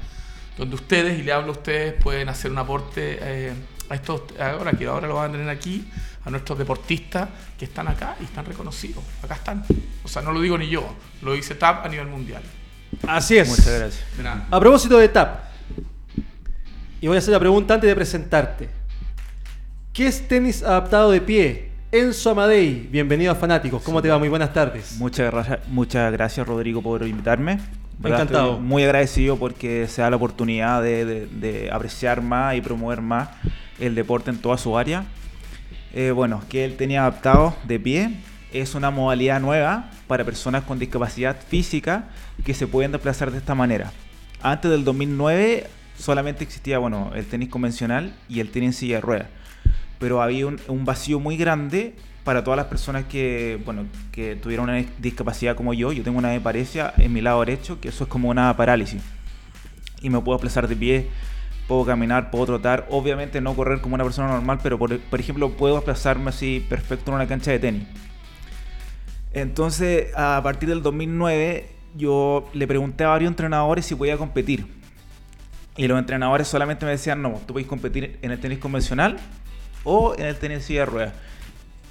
[0.58, 3.54] donde ustedes, y le hablo a ustedes, pueden hacer un aporte eh,
[3.90, 5.88] a estos, ahora que ahora lo van a tener aquí,
[6.24, 9.04] a nuestros deportistas que están acá y están reconocidos.
[9.24, 9.64] Acá están.
[10.04, 10.88] O sea, no lo digo ni yo,
[11.22, 12.42] lo dice TAP a nivel mundial.
[13.08, 13.48] Así es.
[13.48, 14.04] Muchas gracias.
[14.50, 15.46] A propósito de TAP,
[17.02, 18.70] y voy a hacer la pregunta antes de presentarte.
[19.94, 21.70] ¿Qué es tenis adaptado de pie?
[21.92, 23.84] Enzo Amadei, bienvenido a Fanáticos.
[23.84, 24.18] ¿Cómo te va?
[24.18, 24.98] Muy buenas tardes.
[24.98, 25.32] Muchas,
[25.68, 27.60] muchas gracias, Rodrigo, por invitarme.
[28.04, 28.60] Encantado.
[28.60, 33.30] muy agradecido porque se da la oportunidad de, apreciar más y promover más
[33.80, 35.06] el deporte en toda su área.
[35.94, 38.12] Eh, bueno, que él tenía adaptado de pie
[38.52, 42.06] es una modalidad nueva para personas con discapacidad física
[42.44, 43.92] que se pueden desplazar de esta manera.
[44.42, 49.02] Antes del 2009 solamente existía bueno, el tenis convencional y el tenis en silla de
[49.02, 49.28] ruedas,
[50.00, 54.68] pero había un, un vacío muy grande para todas las personas que, bueno, que tuvieron
[54.68, 55.92] una discapacidad como yo.
[55.92, 59.02] Yo tengo una parecia en mi lado derecho, que eso es como una parálisis.
[60.02, 61.08] Y me puedo desplazar de pie,
[61.68, 62.88] puedo caminar, puedo trotar.
[62.90, 67.16] Obviamente no correr como una persona normal, pero por, ejemplo puedo desplazarme así perfecto en
[67.16, 67.84] una cancha de tenis.
[69.32, 74.66] Entonces, a partir del 2009, yo le pregunté a varios entrenadores si podía competir.
[75.78, 79.18] Y los entrenadores solamente me decían, no, tú puedes competir en el tenis convencional
[79.84, 81.14] o en el tenis de ruedas.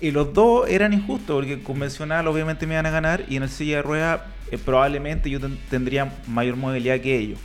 [0.05, 3.49] Y los dos eran injustos, porque convencional obviamente me iban a ganar y en el
[3.49, 5.41] silla de ruedas eh, probablemente yo
[5.71, 7.39] tendría mayor movilidad que ellos.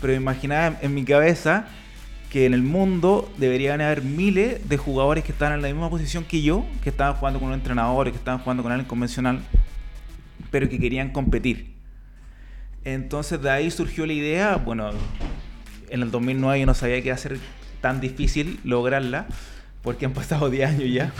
[0.00, 1.66] Pero imaginaba en mi cabeza
[2.30, 6.24] que en el mundo deberían haber miles de jugadores que están en la misma posición
[6.24, 9.42] que yo, que estaban jugando con un entrenador, que estaban jugando con alguien convencional,
[10.50, 11.74] pero que querían competir.
[12.82, 14.88] Entonces de ahí surgió la idea, bueno,
[15.90, 17.38] en el 2009 yo no sabía qué hacer
[17.82, 19.26] tan difícil lograrla
[19.84, 21.12] porque han pasado 10 años ya.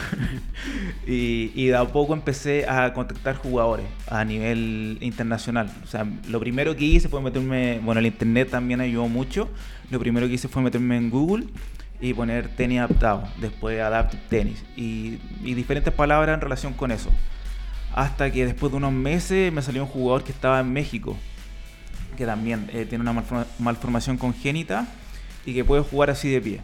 [1.06, 5.70] y, y, de a poco empecé a contactar jugadores a nivel internacional.
[5.84, 9.48] O sea, lo primero que hice fue meterme, bueno, el internet también ayudó mucho.
[9.90, 11.46] Lo primero que hice fue meterme en Google
[12.00, 17.10] y poner tenis adaptado, después adaptive tenis y, y diferentes palabras en relación con eso.
[17.94, 21.16] Hasta que después de unos meses me salió un jugador que estaba en México,
[22.16, 23.24] que también eh, tiene una
[23.58, 24.86] malformación congénita
[25.46, 26.60] y que puede jugar así de pie.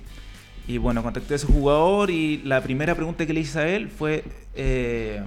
[0.71, 3.89] Y bueno, contacté a ese jugador y la primera pregunta que le hice a él
[3.89, 4.23] fue
[4.55, 5.21] eh,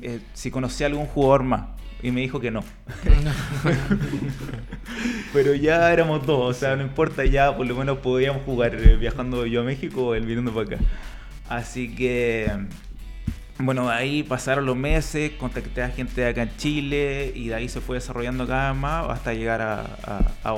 [0.00, 1.66] eh, si conocía algún jugador más.
[2.02, 2.64] Y me dijo que no.
[5.34, 8.96] Pero ya éramos dos, o sea, no importa, ya por lo menos podíamos jugar eh,
[8.96, 10.84] viajando yo a México o él viniendo para acá.
[11.50, 12.50] Así que,
[13.58, 17.68] bueno, ahí pasaron los meses, contacté a gente de acá en Chile y de ahí
[17.68, 19.82] se fue desarrollando cada vez más hasta llegar a,
[20.44, 20.54] a.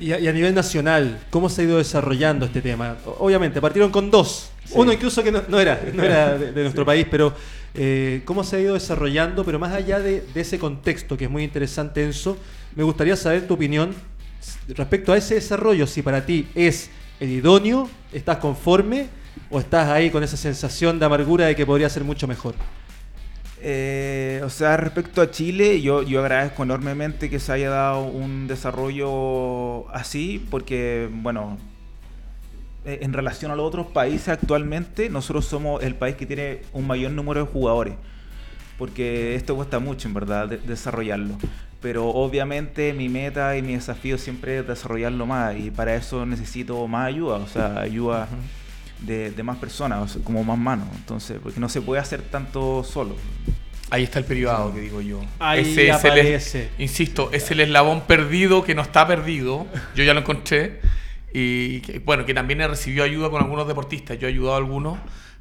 [0.00, 2.96] Y a, nivel nacional, ¿cómo se ha ido desarrollando este tema?
[3.18, 4.50] Obviamente, partieron con dos.
[4.72, 7.32] Uno incluso que no, era, no era de, nuestro país, pero
[7.74, 9.44] eh, ¿cómo se ha ido desarrollando?
[9.44, 12.36] Pero más allá de, ese contexto, que es muy interesante, Enzo,
[12.76, 13.94] me gustaría saber tu opinión
[14.68, 19.06] respecto a ese desarrollo, si para ti es el idóneo, estás conforme
[19.50, 22.54] o estás ahí con esa sensación de amargura de que podría ser mucho mejor.
[23.60, 28.46] Eh, o sea, respecto a Chile, yo, yo agradezco enormemente que se haya dado un
[28.46, 31.58] desarrollo así, porque, bueno,
[32.84, 36.86] eh, en relación a los otros países actualmente, nosotros somos el país que tiene un
[36.86, 37.94] mayor número de jugadores,
[38.78, 41.36] porque esto cuesta mucho, en verdad, desarrollarlo.
[41.82, 46.86] Pero obviamente mi meta y mi desafío siempre es desarrollarlo más, y para eso necesito
[46.86, 48.28] más ayuda, o sea, ayuda
[49.00, 50.88] de, más personas, como más manos.
[50.96, 53.16] Entonces, porque no se puede hacer tanto solo.
[53.90, 55.20] Ahí está el privado que digo yo.
[55.38, 59.66] Ahí ese insisto, es el eslabón perdido que no está perdido.
[59.94, 60.80] Yo ya lo encontré.
[61.32, 64.18] Y bueno, que también recibió ayuda con algunos deportistas.
[64.18, 64.98] Yo he ayudado a algunos.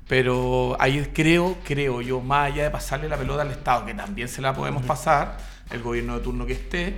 [0.07, 4.29] Pero ahí creo, creo yo, más allá de pasarle la pelota al Estado, que también
[4.29, 5.37] se la podemos pasar,
[5.69, 6.97] el gobierno de turno que esté,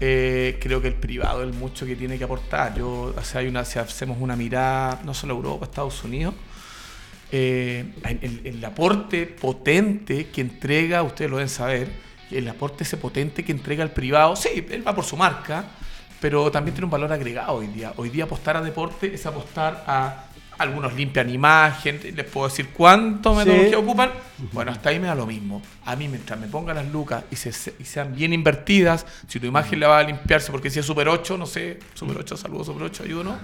[0.00, 2.76] eh, creo que el privado es mucho que tiene que aportar.
[2.76, 6.34] Yo, si hacemos una mirada, no solo a Europa, Estados Unidos,
[7.30, 7.84] eh,
[8.44, 11.90] el, aporte potente que entrega, ustedes lo deben saber,
[12.30, 15.64] el aporte ese potente que entrega el privado, sí, él va por su marca,
[16.20, 17.92] pero también tiene un valor agregado hoy día.
[17.96, 20.27] Hoy día apostar a deporte es apostar a
[20.58, 24.10] algunos limpian imagen, les puedo decir cuánto metodología ocupan.
[24.52, 25.62] Bueno, hasta ahí me da lo mismo.
[25.84, 29.86] A mí, mientras me pongan las lucas y, sean bien invertidas, si tu imagen le
[29.86, 33.04] va a limpiarse, porque si es Super 8, no sé, Super 8, saludos Super 8,
[33.04, 33.36] ayudo,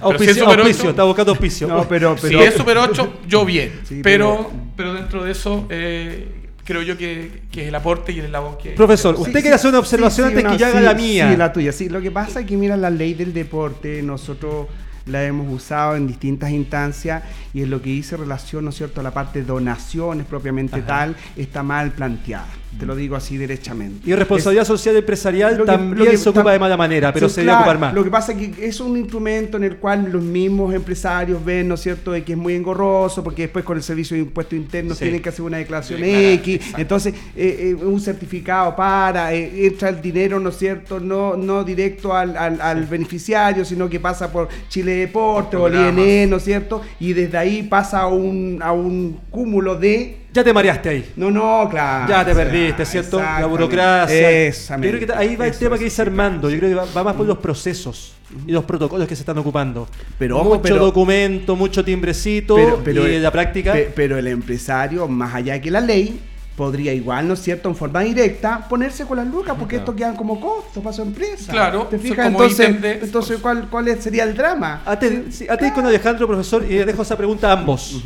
[0.00, 1.68] Auspicio, si es Super 8, está buscando auspicio.
[1.68, 3.80] No, pero, si es Super 8, yo bien.
[4.02, 8.26] pero, pero, dentro de eso, eh, creo yo que, que, es el aporte y el
[8.26, 8.70] eslabón que...
[8.70, 11.30] Profesor, usted quiere hacer una observación antes que yo haga la mía.
[11.30, 11.72] Sí, la tuya.
[11.72, 14.66] Sí, lo que pasa es que, mira, la ley del deporte, nosotros
[15.06, 17.22] la hemos usado en distintas instancias
[17.54, 20.82] y en lo que dice relación, ¿no es cierto?, a la parte de donaciones propiamente
[20.82, 22.48] tal, está mal planteada.
[22.78, 24.08] Te lo digo así derechamente.
[24.08, 27.94] Y responsabilidad social empresarial también se ocupa de mala manera, pero se debe ocupar más.
[27.94, 31.68] Lo que pasa es que es un instrumento en el cual los mismos empresarios ven,
[31.68, 34.58] ¿no es cierto?, de que es muy engorroso, porque después con el servicio de impuestos
[34.58, 36.74] internos tienen que hacer una declaración X.
[36.76, 41.64] Entonces, eh, eh, un certificado para, eh, entra el dinero, ¿no es cierto?, no, no
[41.64, 46.44] directo al, al, beneficiario, sino que pasa por Chile Deporte o el INE, ¿no es
[46.44, 46.82] cierto?
[47.00, 51.12] Y desde ahí pasa a un, a un cúmulo de ya te mareaste ahí.
[51.16, 52.08] No, no, claro.
[52.08, 53.18] Ya te perdiste, ¿cierto?
[53.18, 54.50] La burocracia.
[54.50, 56.50] Yo creo que ahí va el tema que dice Armando.
[56.50, 58.14] Yo creo que va, más por los procesos
[58.46, 59.88] y los protocolos que se están ocupando.
[60.18, 63.74] Pero mucho documento, mucho timbrecito pero, y la práctica.
[63.94, 66.20] pero el empresario, más allá que la ley,
[66.54, 70.16] podría igual, ¿no es cierto?, en forma directa, ponerse con las lucas, porque esto quedan
[70.16, 71.52] como costos para su empresa.
[71.52, 72.26] Claro, ¿te fijas?
[72.26, 74.82] Entonces, entonces ¿cuál, ¿cuál sería el drama?
[74.84, 78.02] A ti, con Alejandro, profesor, y dejo esa pregunta a ambos.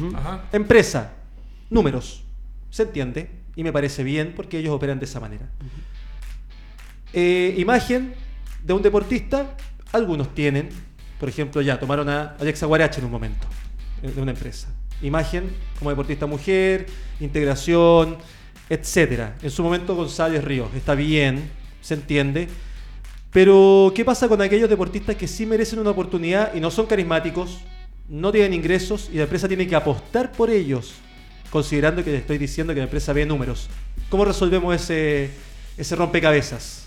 [0.53, 1.13] Empresa,
[1.71, 2.25] números.
[2.69, 5.49] Se entiende y me parece bien porque ellos operan de esa manera.
[7.13, 8.15] Eh, imagen
[8.63, 9.57] de un deportista,
[9.93, 10.69] algunos tienen,
[11.19, 13.47] por ejemplo, ya tomaron a Alexa Guarache en un momento,
[14.03, 14.69] eh, de una empresa.
[15.03, 16.87] Imagen como deportista mujer,
[17.21, 18.19] integración,
[18.69, 19.37] etcétera.
[19.43, 22.49] En su momento González Ríos, está bien, se entiende.
[23.33, 27.61] Pero, ¿qué pasa con aquellos deportistas que sí merecen una oportunidad y no son carismáticos,
[28.09, 30.95] no tienen ingresos y la empresa tiene que apostar por ellos?
[31.51, 33.69] Considerando que le estoy diciendo que la empresa ve números.
[34.09, 35.31] ¿Cómo resolvemos ese,
[35.77, 36.87] ese rompecabezas?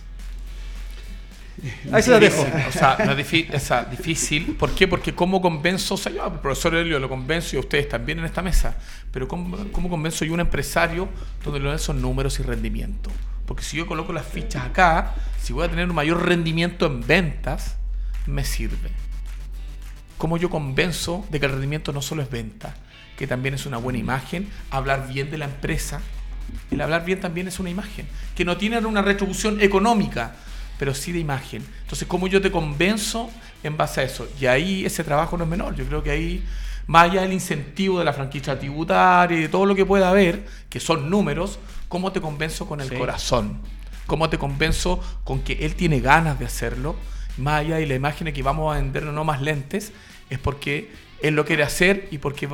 [1.92, 2.46] Ahí se la dejo.
[2.68, 4.56] O sea, no es difícil.
[4.56, 4.88] ¿Por qué?
[4.88, 5.94] Porque ¿cómo convenzo?
[5.94, 8.76] O sea, yo al profesor Elio lo convenzo y a ustedes también en esta mesa.
[9.12, 11.08] Pero ¿cómo, cómo convenzo yo a un empresario
[11.44, 13.10] donde lo ven son números y rendimiento?
[13.46, 17.06] Porque si yo coloco las fichas acá, si voy a tener un mayor rendimiento en
[17.06, 17.76] ventas,
[18.26, 18.90] me sirve.
[20.18, 22.76] cómo yo convenzo de que el rendimiento no solo es venta,
[23.18, 26.02] que también es una buena imagen, hablar bien de la empresa.
[26.72, 30.36] El hablar bien también es una imagen, que no tiene una retribución económica,
[30.78, 31.64] pero sí de imagen.
[31.82, 33.30] Entonces, ¿cómo yo te convenzo
[33.64, 34.28] en base a eso?
[34.40, 35.76] Y ahí ese trabajo no es menor.
[35.76, 36.44] Yo creo que ahí,
[36.88, 40.46] más allá del incentivo de la franquicia tributaria y de todo lo que pueda haber,
[40.70, 43.60] que son números, ¿cómo te convenzo con el corazón?
[44.08, 46.96] ¿Cómo te convenzo con que él tiene ganas de hacerlo?
[47.38, 49.94] Más allá de la imagen que vamos a vender no más lentes,
[50.30, 52.50] es porque él lo quiere hacer y porque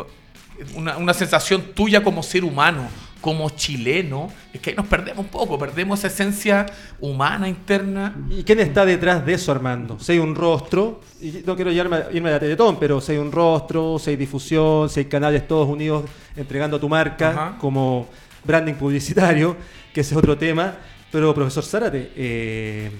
[0.75, 2.87] una, una sensación tuya como ser humano,
[3.21, 6.65] como chileno, es que ahí nos perdemos un poco, perdemos esa esencia
[6.99, 8.15] humana interna.
[8.29, 9.99] ¿Y quién está detrás de eso, Armando?
[9.99, 13.17] Si hay un rostro, y no quiero irme, irme a la Teletón, pero si hay
[13.17, 18.07] un rostro, si hay difusión, si hay canales todos unidos entregando tu marca como
[18.43, 19.57] branding publicitario,
[19.93, 20.75] que ese es otro tema.
[21.11, 22.91] Pero, profesor Zárate, eh,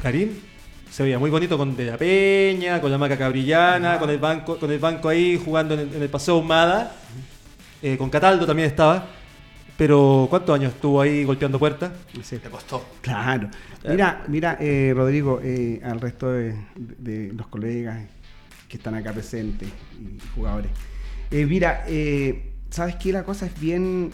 [0.00, 0.30] Karim,
[0.92, 4.58] se veía muy bonito con De la Peña, con la maca cabrillana, con el banco,
[4.58, 6.94] con el banco ahí jugando en el, Paseo Humada.
[7.80, 9.06] Eh, con Cataldo también estaba.
[9.78, 11.92] Pero ¿cuántos años estuvo ahí golpeando puertas?
[12.22, 12.36] Sí.
[12.36, 12.84] Te costó.
[13.00, 13.48] Claro.
[13.88, 17.98] Mira, mira, eh, Rodrigo, eh, al resto de, los colegas
[18.68, 20.70] que están acá presentes y jugadores.
[21.30, 21.86] mira,
[22.72, 23.12] ¿sabes qué?
[23.12, 24.10] La cosa es bien,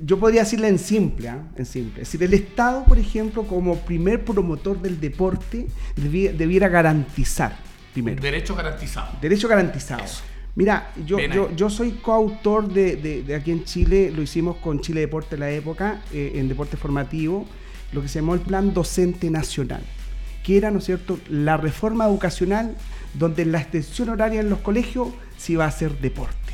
[0.00, 1.42] yo podría decirle en simple, ¿ah?
[1.56, 2.02] en simple.
[2.02, 7.56] Es decir, el Estado, por ejemplo, como primer promotor del deporte, debiera, garantizar,
[7.92, 8.20] primero.
[8.20, 9.18] Derecho garantizado.
[9.20, 10.04] Derecho garantizado.
[10.54, 11.18] Mira, yo,
[11.54, 15.50] yo, soy coautor de, de, aquí en Chile, lo hicimos con Chile Deporte en la
[15.50, 17.46] época, eh, en deporte formativo,
[17.92, 19.82] lo que se llamó el Plan Docente Nacional,
[20.42, 22.74] que era, ¿no es cierto?, la reforma educacional
[23.14, 26.47] donde la extensión horaria en los colegios se iba a hacer deporte.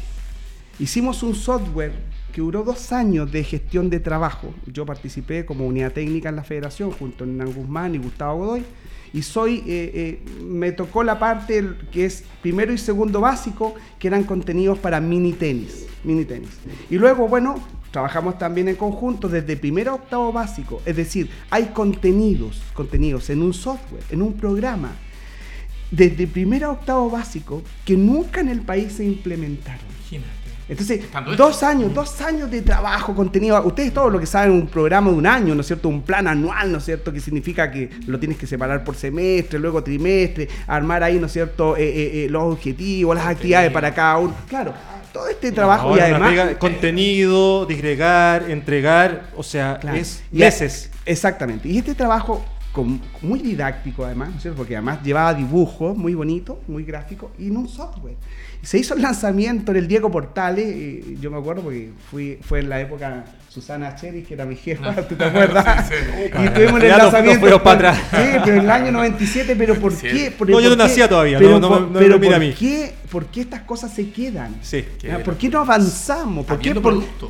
[0.79, 1.93] Hicimos un software
[2.33, 4.53] que duró dos años de gestión de trabajo.
[4.67, 8.65] Yo participé como unidad técnica en la federación junto a Hernán Guzmán y Gustavo Godoy
[9.13, 14.09] y soy, eh, eh, me tocó la parte que es primero y segundo básico, que
[14.09, 16.51] eran contenidos para mini tenis, mini tenis.
[16.91, 17.55] Y luego, bueno,
[17.93, 23.43] trabajamos también en conjunto desde primero a octavo básico, es decir, hay contenidos, contenidos en
[23.43, 24.91] un software, en un programa,
[25.93, 29.95] desde primero a octavo básico, que nunca en el país se implementaron.
[30.69, 31.01] Entonces,
[31.37, 33.63] dos años, dos años de trabajo, contenido.
[33.65, 35.89] Ustedes todo lo que saben, un programa de un año, ¿no es cierto?
[35.89, 37.13] Un plan anual, ¿no es cierto?
[37.13, 41.33] Que significa que lo tienes que separar por semestre, luego trimestre, armar ahí, ¿no es
[41.33, 41.77] cierto?
[41.77, 44.35] Eh, eh, eh, los objetivos, las actividades para cada uno.
[44.49, 44.73] Claro,
[45.13, 46.57] todo este trabajo y además...
[46.59, 50.91] contenido, disgregar, entregar, o sea, es meses.
[51.05, 51.69] exactamente.
[51.69, 52.45] Y este trabajo
[52.83, 54.59] muy didáctico además, ¿no es cierto?
[54.59, 58.17] Porque además llevaba dibujos muy bonitos, muy gráficos, y en un software
[58.65, 62.61] se hizo el lanzamiento en el Diego Portales, y yo me acuerdo porque fui, fue
[62.61, 65.03] en la época Susana Cheris, que era mi jefa, ah.
[65.03, 65.65] ¿tú te acuerdas?
[65.89, 66.45] Sí, sí.
[66.45, 67.63] Y tuvimos el lanzamiento.
[67.63, 67.99] para atrás.
[68.11, 70.33] Sí, pero en el año 97, pero ¿por qué?
[70.49, 73.95] no, yo no nacía todavía, pero, no, no, pero ¿por, qué, ¿por qué estas cosas
[73.95, 74.57] se quedan?
[74.61, 74.85] Sí.
[75.25, 76.45] ¿Por qué no avanzamos?
[76.45, 76.75] ¿Por qué?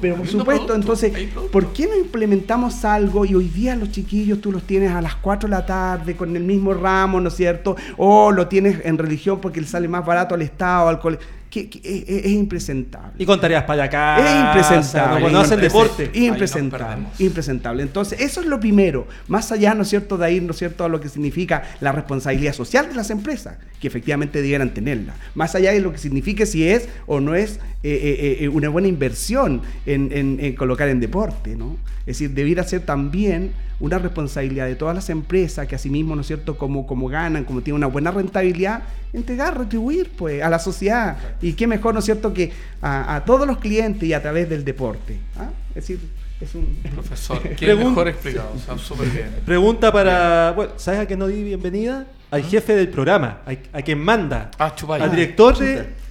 [0.01, 1.12] pero por supuesto, entonces,
[1.53, 5.16] ¿por qué no implementamos algo y hoy día los chiquillos tú los tienes a las
[5.16, 7.77] 4 de la tarde con el mismo ramo, ¿no es cierto?
[7.99, 11.29] O lo tienes en religión porque le sale más barato al Estado, al colegio
[11.61, 13.12] es, impresentable.
[13.19, 14.19] Y con tareas para acá.
[14.19, 15.21] Es impresentable.
[15.21, 16.11] Cuando hacen deporte.
[16.14, 17.07] Impresentable.
[17.19, 17.83] Impresentable.
[17.83, 19.07] Entonces, eso es lo primero.
[19.29, 21.93] Más allá, ¿no es cierto?, de ahí, ¿no es cierto?, a lo que significa la
[21.93, 25.14] responsabilidad social de las empresas, que efectivamente debieran tenerla.
[25.35, 28.69] Más allá de lo que signifique si es o no es eh, eh, eh, una
[28.69, 31.77] buena inversión en, en, colocar en deporte, ¿no?
[32.01, 36.26] Es decir, debiera ser también una responsabilidad de todas las empresas que asimismo, ¿no es
[36.26, 38.82] cierto?, como, como ganan, como tienen una buena rentabilidad,
[39.12, 41.16] entregar, retribuir pues a la sociedad.
[41.42, 44.64] Y qué mejor, ¿no es cierto?, que a, todos los clientes y a través del
[44.64, 45.18] deporte.
[45.37, 45.50] ¿ah?
[45.70, 46.00] Es decir,
[46.40, 46.78] es un...
[46.94, 48.50] Profesor, ¿qué mejor explicado?
[48.78, 49.30] súper bien.
[49.44, 50.52] Pregunta para...
[50.52, 52.06] Bueno, ¿sabes a quién no di bienvenida?
[52.30, 52.44] Al ¿Ah?
[52.44, 53.40] jefe del programa,
[53.72, 56.04] a, quien manda, ah, al director de...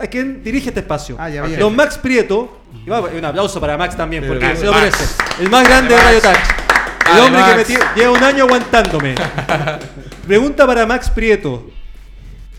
[0.00, 1.16] A, quien dirige este espacio.
[1.18, 2.62] Ah, Don Max Prieto.
[2.86, 5.04] Y un aplauso para Max también, porque se lo merece.
[5.40, 6.61] El más grande de Radio Touch.
[7.10, 9.14] El hombre que me lleva un año aguantándome.
[10.26, 11.70] Pregunta para Max Prieto.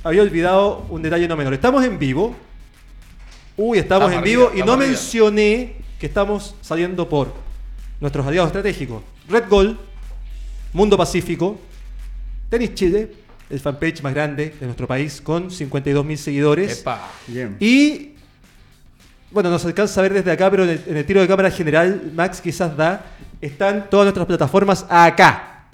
[0.04, 1.54] Había olvidado un detalle no menor.
[1.54, 2.36] Estamos en vivo.
[3.56, 7.34] Uy, estamos, en vivo y no mencioné que estamos saliendo por
[8.00, 9.04] nuestros aliados estratégicos.
[9.30, 9.78] Red Gold,
[10.74, 11.60] Mundo Pacífico,
[12.50, 13.12] Tenis Chile,
[13.50, 16.84] el fanpage más grande de nuestro país con 52 mil seguidores.
[17.60, 18.14] Y
[19.32, 22.42] bueno, nos alcanza a ver desde acá, pero en el tiro de cámara general, Max
[22.42, 23.06] quizás da
[23.46, 25.66] están todas nuestras plataformas acá.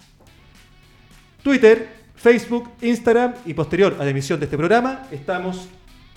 [1.43, 5.67] Twitter, Facebook, Instagram y posterior a la emisión de este programa estamos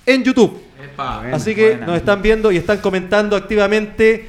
[0.05, 0.61] en YouTube.
[1.33, 4.29] Así que nos están viendo y están comentando activamente,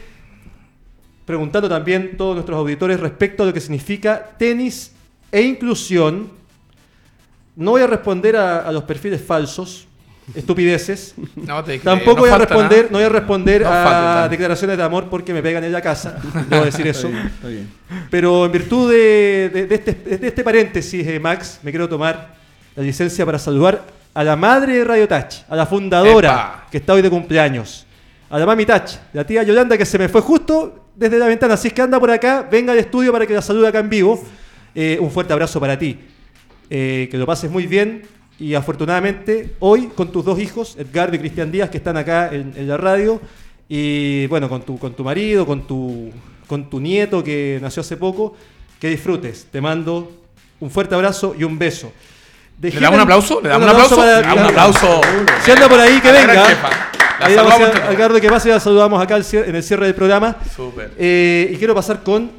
[1.26, 4.92] preguntando también todos nuestros auditores respecto a lo que significa tenis
[5.32, 6.30] e inclusión.
[7.56, 9.88] no voy a responder a, los perfiles falsos,
[10.34, 11.16] estupideces.
[11.36, 15.34] No, te, Tampoco voy a responder, no voy a responder a declaraciones de amor porque
[15.34, 16.18] me pegan en la casa.
[16.50, 17.10] Debo decir eso.
[18.10, 22.36] Pero en virtud de, este, de este, paréntesis, eh, Max, me quiero tomar
[22.76, 26.94] la licencia para saludar a la madre de Radio Touch, a la fundadora que está
[26.94, 27.86] hoy de cumpleaños,
[28.30, 31.56] a la mami Touch, la tía Yolanda que se me fue justo desde la ventana.
[31.56, 33.90] Así es que anda por acá, venga al estudio para que la salude acá en
[33.90, 34.24] vivo.
[34.76, 36.00] Eh, un fuerte abrazo para ti.
[36.70, 38.04] Eh, que lo pases muy bien
[38.40, 42.68] y afortunadamente hoy con tus dos hijos, Edgar y Cristian Díaz, que están acá en,
[42.68, 43.22] la radio,
[43.70, 46.12] y bueno, con tu, con tu marido, con tu,
[46.48, 48.36] con tu nieto que nació hace poco,
[48.80, 49.48] que disfrutes.
[49.52, 50.12] Te mando
[50.60, 51.92] un fuerte abrazo y un beso.
[52.62, 53.42] ¿Le damos un aplauso?
[53.42, 53.96] ¿Le damos un aplauso?
[53.96, 55.02] Para, un aplauso.
[55.44, 56.46] Si anda por ahí, que venga.
[57.20, 60.38] Ahí vamos a, Edgardo, que pase, ya saludamos acá en el cierre del programa.
[60.98, 62.32] Eh, y quiero pasar con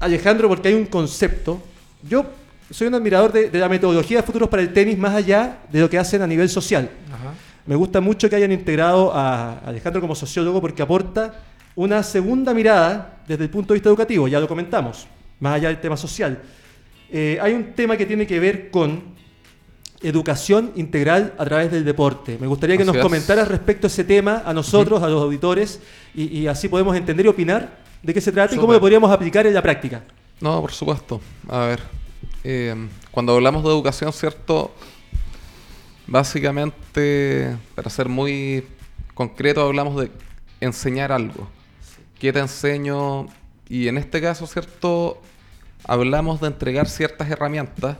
[0.00, 1.62] Alejandro porque hay un concepto.
[2.02, 2.24] Yo
[2.70, 5.90] soy un admirador de, la metodología de futuros para el tenis más allá de lo
[5.90, 6.90] que hacen a nivel social.
[7.66, 11.40] Me gusta mucho que hayan integrado a Alejandro como sociólogo porque aporta
[11.76, 15.06] una segunda mirada desde el punto de vista educativo, ya lo comentamos,
[15.40, 16.42] más allá del tema social.
[17.10, 19.14] Eh, hay un tema que tiene que ver con
[20.02, 22.36] educación integral a través del deporte.
[22.40, 25.80] Me gustaría que nos comentaras respecto a ese tema a nosotros, a los auditores,
[26.14, 29.46] y, así podemos entender y opinar de qué se trata y cómo lo podríamos aplicar
[29.46, 30.02] en la práctica.
[30.40, 31.20] No, por supuesto.
[31.48, 31.80] A ver,
[32.44, 32.74] eh,
[33.10, 34.74] cuando hablamos de educación, ¿cierto?
[36.06, 38.66] Básicamente, para ser muy
[39.14, 40.10] concreto, hablamos de
[40.60, 41.48] enseñar algo.
[42.18, 43.26] ¿Qué te enseño?
[43.68, 45.20] Y en este caso, ¿cierto?
[45.84, 47.96] Hablamos de entregar ciertas herramientas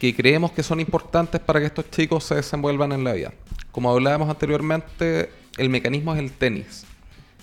[0.00, 3.32] que creemos que son importantes para que estos chicos se desenvuelvan en la vida.
[3.70, 6.84] Como hablábamos anteriormente, el mecanismo es el tenis.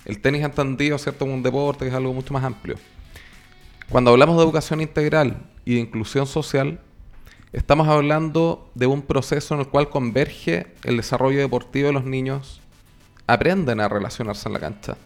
[0.04, 1.20] El tenis entendido, ¿cierto?
[1.20, 2.76] Como un deporte que es algo mucho más amplio.
[3.90, 6.80] Cuando hablamos de educación integral y de inclusión social,
[7.54, 12.62] estamos hablando de un proceso en el cual converge el desarrollo deportivo de los niños,
[13.28, 14.98] aprenden a relacionarse en la cancha,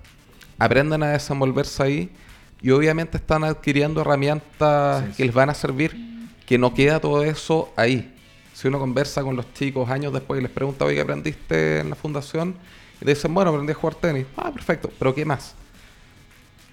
[0.58, 2.10] aprenden a desenvolverse ahí
[2.62, 5.98] y obviamente están adquiriendo herramientas que les van a servir,
[6.46, 8.16] que no queda todo eso ahí.
[8.54, 11.90] Si uno conversa con los chicos años después y les pregunta, oye, ¿qué aprendiste en
[11.90, 12.56] la fundación?
[13.02, 14.26] Y dicen, bueno, aprendí a jugar tenis.
[14.38, 15.54] Ah, perfecto, pero ¿qué más?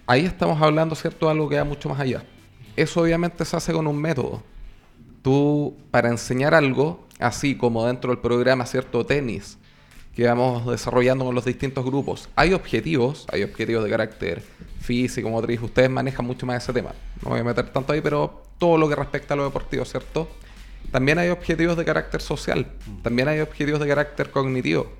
[0.06, 2.24] Ahí estamos hablando, ¿cierto?, de algo que va mucho más allá.
[2.76, 4.42] Eso obviamente se hace con un método.
[5.22, 9.58] Tú, para enseñar algo, así como dentro del programa, ¿cierto?, tenis,
[10.14, 14.42] que vamos desarrollando con los distintos grupos, hay objetivos, hay objetivos de carácter
[14.80, 16.92] físico, motriz, ustedes manejan mucho más ese tema.
[17.22, 20.28] No voy a meter tanto ahí, pero todo lo que respecta a lo deportivo, ¿cierto?
[20.90, 22.66] También hay objetivos de carácter social,
[23.02, 24.90] también hay objetivos de carácter cognitivo.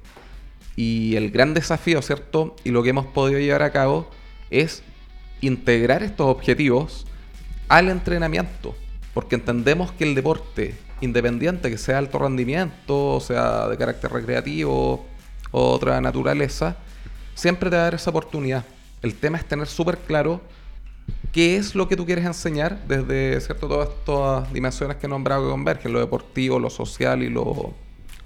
[0.75, 2.57] Y el gran desafío, ¿cierto?
[2.65, 4.11] Y lo que hemos podido llevar a cabo
[4.51, 4.83] es
[5.41, 7.07] integrar estos objetivos
[7.69, 8.75] al entrenamiento,
[9.15, 15.07] porque entendemos que el deporte, independiente que sea alto rendimiento, sea de carácter recreativo
[15.51, 16.77] o otra naturaleza,
[17.35, 18.65] siempre te va a dar esa oportunidad.
[19.03, 20.41] El tema es tener súper claro
[21.33, 25.45] qué es lo que tú quieres enseñar desde cierto todas estas dimensiones que he nombrado
[25.45, 27.75] que convergen, lo deportivo, lo social y lo,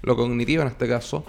[0.01, 1.25] lo cognitivo en este caso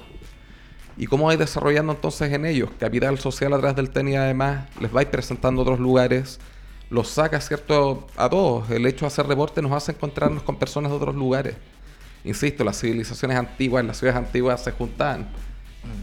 [0.97, 2.70] ¿Y cómo vais desarrollando entonces en ellos?
[2.78, 6.38] Capital social a través del tenis además, les vais presentando otros lugares,
[6.90, 8.07] los saca, ¿cierto?
[8.16, 8.70] A todos.
[8.70, 11.57] El hecho de hacer deporte nos hace encontrarnos con personas de otros lugares.
[12.24, 15.28] Insisto, las civilizaciones antiguas, las ciudades antiguas se juntaban.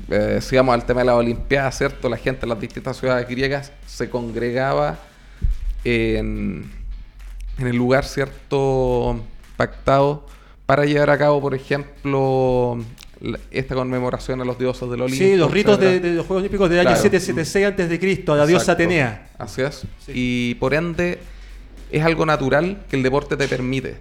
[0.09, 2.09] Eh, si vamos al tema de la Olimpiada, ¿cierto?
[2.09, 4.97] La gente en las distintas ciudades griegas se congregaba
[5.83, 6.69] en,
[7.57, 9.23] en el lugar, ¿cierto?
[9.55, 10.25] Pactado
[10.65, 12.77] para llevar a cabo, por ejemplo,
[13.51, 15.23] esta conmemoración a los dioses del Olimpo.
[15.23, 18.45] Sí, los ritos de, los Juegos Olímpicos del año 776 antes de Cristo, a la
[18.45, 19.29] diosa Atenea.
[19.37, 19.83] Así es.
[20.07, 21.19] Y por ende
[21.91, 23.97] es algo natural que el deporte te permite.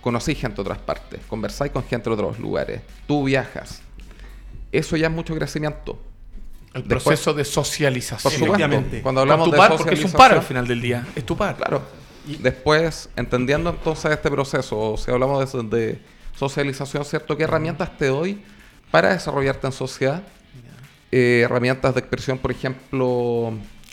[0.00, 3.82] Conocís gente de otras partes, conversáis con gente de otros lugares, tú viajas.
[4.72, 6.00] Eso ya es mucho crecimiento.
[6.72, 8.32] El proceso de socialización.
[8.32, 11.26] Por supuesto, cuando hablamos de par, porque es un par al final del día, es
[11.26, 11.56] tu par.
[11.56, 11.82] Claro.
[12.26, 15.98] Y después, entendiendo entonces este proceso, o si hablamos de, de
[16.36, 17.36] socialización, ¿cierto?
[17.36, 18.40] ¿Qué herramientas te doy
[18.90, 20.22] para desarrollarte en sociedad.
[21.12, 23.52] Eh, herramientas de expresión, por ejemplo,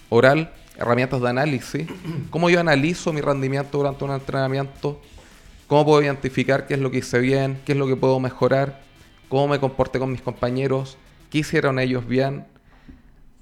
[0.09, 1.87] oral, herramientas de análisis.
[2.29, 5.01] ¿Cómo yo analizo mi rendimiento durante un entrenamiento?
[5.67, 7.59] ¿Cómo puedo identificar qué es lo que hice bien?
[7.65, 8.81] ¿Qué es lo que puedo mejorar?
[9.29, 10.97] ¿Cómo me comporté con mis compañeros?
[11.29, 12.45] ¿Qué hicieron ellos bien?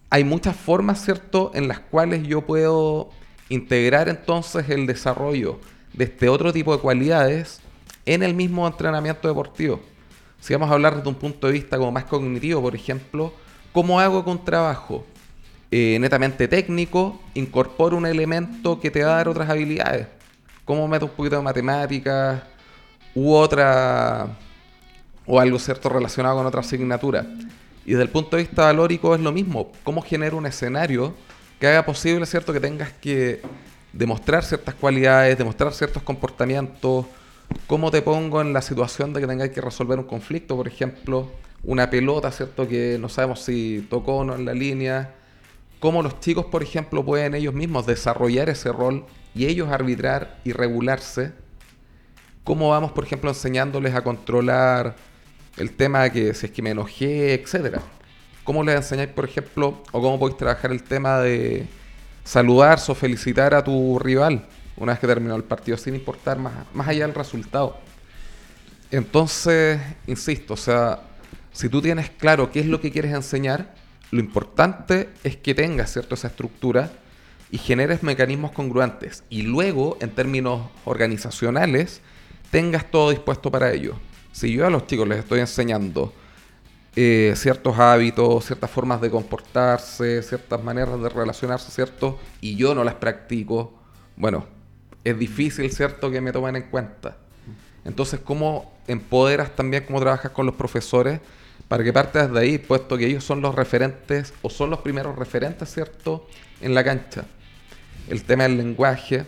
[0.10, 3.10] Hay muchas formas, ¿cierto?, en las cuales yo puedo
[3.50, 5.60] integrar entonces el desarrollo
[5.94, 7.60] de este otro tipo de cualidades
[8.06, 9.82] en el mismo entrenamiento deportivo.
[10.46, 13.34] Si vamos a hablar desde un punto de vista como más cognitivo, por ejemplo,
[13.74, 15.04] ¿cómo hago con trabajo
[15.72, 17.20] eh, netamente técnico?
[17.34, 20.06] Incorporo un elemento que te va a dar otras habilidades.
[20.64, 22.44] ¿Cómo meto un poquito de matemáticas?
[23.16, 24.38] u otra,
[25.26, 27.26] o algo cierto relacionado con otra asignatura.
[27.84, 31.16] Y desde el punto de vista valórico es lo mismo, cómo genera un escenario
[31.60, 33.42] que haga posible, ¿cierto?, que tengas que
[33.92, 37.08] demostrar ciertas cualidades, demostrar ciertos comportamientos,
[37.68, 41.32] cómo te pongo en la situación de que tengas que resolver un conflicto, por ejemplo,
[41.64, 45.16] una pelota, ¿cierto?, que no sabemos si tocó o no en la línea,
[45.80, 50.52] cómo los chicos, por ejemplo, pueden ellos mismos desarrollar ese rol y ellos arbitrar y
[50.52, 51.34] regularse,
[52.44, 54.96] cómo vamos, por ejemplo, enseñándoles a controlar
[55.58, 57.82] el tema de que si es que me enojé, etcétera.
[58.44, 61.68] ¿Cómo les enseñáis, por ejemplo, o cómo podéis trabajar el tema de
[62.24, 64.46] saludar o felicitar a tu rival
[64.78, 67.78] una vez que terminó el partido, sin importar más, más allá del resultado?
[68.92, 71.02] Entonces, insisto, o sea,
[71.52, 73.74] si tú tienes claro qué es lo que quieres enseñar,
[74.12, 76.92] lo importante es que tengas cierto esa estructura
[77.52, 79.24] y generes mecanismos congruentes.
[79.30, 82.02] Y luego, en términos organizacionales,
[82.52, 83.96] tengas todo dispuesto para ello.
[84.32, 86.14] Si yo a los chicos les estoy enseñando
[86.96, 92.20] eh, ciertos hábitos, ciertas formas de comportarse, ciertas maneras de relacionarse, ¿cierto?
[92.42, 93.74] Y yo no las practico,
[94.16, 94.46] bueno,
[95.06, 97.16] es difícil, ¿cierto?, que me tomen en cuenta.
[97.86, 101.22] Entonces, ¿cómo empoderas también, cómo trabajas con los profesores
[101.68, 105.16] para que partas de ahí, puesto que ellos son los referentes o son los primeros
[105.16, 106.28] referentes, ¿cierto?,
[106.62, 107.26] en la cancha.
[108.10, 109.26] El tema del lenguaje,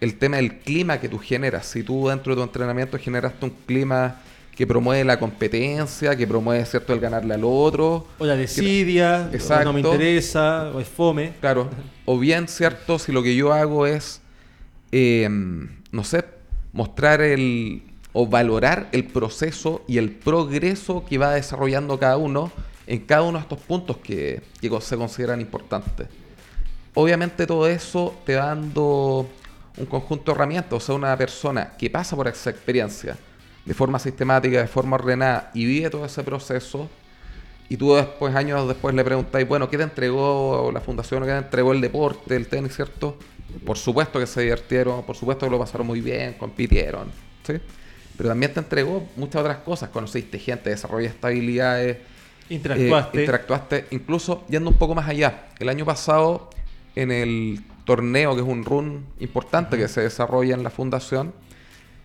[0.00, 1.66] el tema del clima que tú generas.
[1.66, 4.20] Si tú dentro de tu entrenamiento generaste un clima
[4.56, 8.06] que promueve la competencia, que promueve, ¿cierto?, el ganarle al otro.
[8.18, 11.32] O la desidia, o no me interesa, o es fome.
[11.40, 11.70] Claro.
[12.04, 14.19] O bien, ¿cierto?, si lo que yo hago es,
[14.92, 16.24] em, no sé,
[16.72, 17.82] mostrar el,
[18.12, 22.52] o valorar el proceso y el progreso que va desarrollando cada uno
[22.86, 26.08] en cada uno de estos puntos que, que se consideran importantes.
[26.94, 29.28] Obviamente todo eso te va dando
[29.76, 33.16] un conjunto de herramientas, o sea, una persona que pasa por esa experiencia,
[33.64, 36.88] de forma sistemática, de forma ordenada y vive todo ese proceso,
[37.68, 41.22] y tú después, años después, le preguntáis, bueno, ¿qué te entregó la fundación?
[41.22, 43.16] ¿Qué te entregó el deporte, el tenis, cierto?
[43.64, 47.08] Por supuesto que se divirtieron, por supuesto que lo pasaron muy bien, compitieron,
[47.46, 47.54] ¿sí?
[48.16, 49.88] Pero también te entregó muchas otras cosas.
[49.88, 51.98] Conociste gente, desarrollaste habilidades.
[52.50, 53.18] Interactuaste.
[53.18, 55.48] Eh, interactuaste, incluso yendo un poco más allá.
[55.58, 56.50] El año pasado,
[56.94, 61.32] en el torneo, que es un run importante que se desarrolla en la fundación,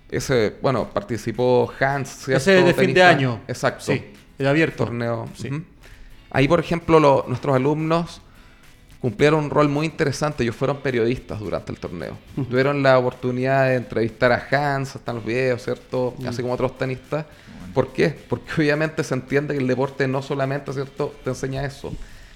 [0.10, 2.38] ese, bueno, participó Hans, ¿cierto?
[2.38, 3.42] Ese de fin de año.
[3.48, 3.86] Exacto.
[3.86, 4.04] Sí,
[4.38, 4.86] el abierto.
[4.86, 5.28] Torneo.
[5.36, 5.50] Sí.
[6.30, 8.22] Ahí, por ejemplo, nuestros alumnos
[9.06, 10.42] cumplieron un rol muy interesante.
[10.42, 12.18] Ellos fueron periodistas durante el torneo.
[12.50, 16.16] Tuvieron la oportunidad de entrevistar a Hans, hasta en los videos, ¿cierto?
[16.28, 17.24] Así como otros tenistas.
[17.76, 18.10] ¿Por qué?
[18.28, 21.94] Porque obviamente se entiende que el deporte no solamente, ¿cierto?, te enseña eso.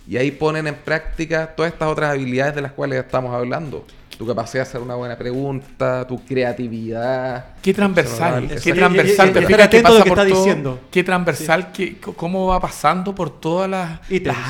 [0.08, 3.84] Y ahí ponen en práctica todas estas otras habilidades de las cuales estamos hablando
[4.20, 7.56] tu capacidad de hacer una buena pregunta, tu creatividad.
[7.62, 10.80] Qué transversal, qué transversal, te fijas que pasa por diciendo.
[10.92, 11.72] Qué transversal,
[12.18, 14.02] cómo va pasando por todas las,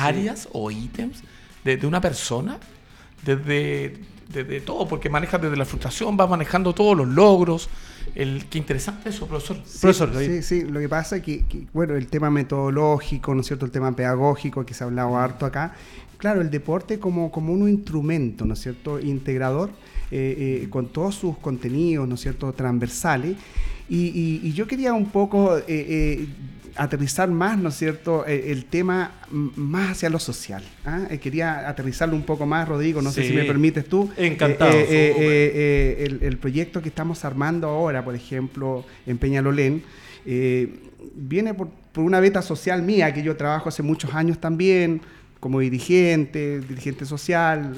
[0.02, 1.22] áreas o ítems
[1.64, 2.58] de, una persona,
[3.24, 3.98] desde,
[4.32, 7.68] desde, todo, porque maneja desde la frustración, va manejando todos los logros.
[8.14, 9.58] El, qué interesante eso, profesor.
[9.64, 13.46] Sí, profesor, sí, sí, lo que pasa es que, bueno, el tema metodológico, ¿no es
[13.46, 13.66] cierto?
[13.66, 15.74] El tema pedagógico que se ha hablado harto acá,
[16.20, 19.70] claro, el deporte como, como un instrumento, ¿no es cierto?, integrador,
[20.10, 23.36] eh, eh, con todos sus contenidos, ¿no es cierto?, transversales.
[23.88, 26.28] Y, yo quería un poco eh,
[26.76, 30.62] aterrizar más, ¿no es cierto?, el tema más hacia lo social.
[30.84, 31.06] ¿ah?
[31.20, 34.10] quería aterrizarlo un poco más, Rodrigo, no sé si me permites tú.
[34.16, 34.76] Encantado.
[34.76, 39.82] el, el, proyecto que estamos armando ahora, por ejemplo, en Peñalolén,
[41.14, 45.00] viene por, por una beta social mía, que yo trabajo hace muchos años también,
[45.40, 47.74] como dirigente, dirigente social,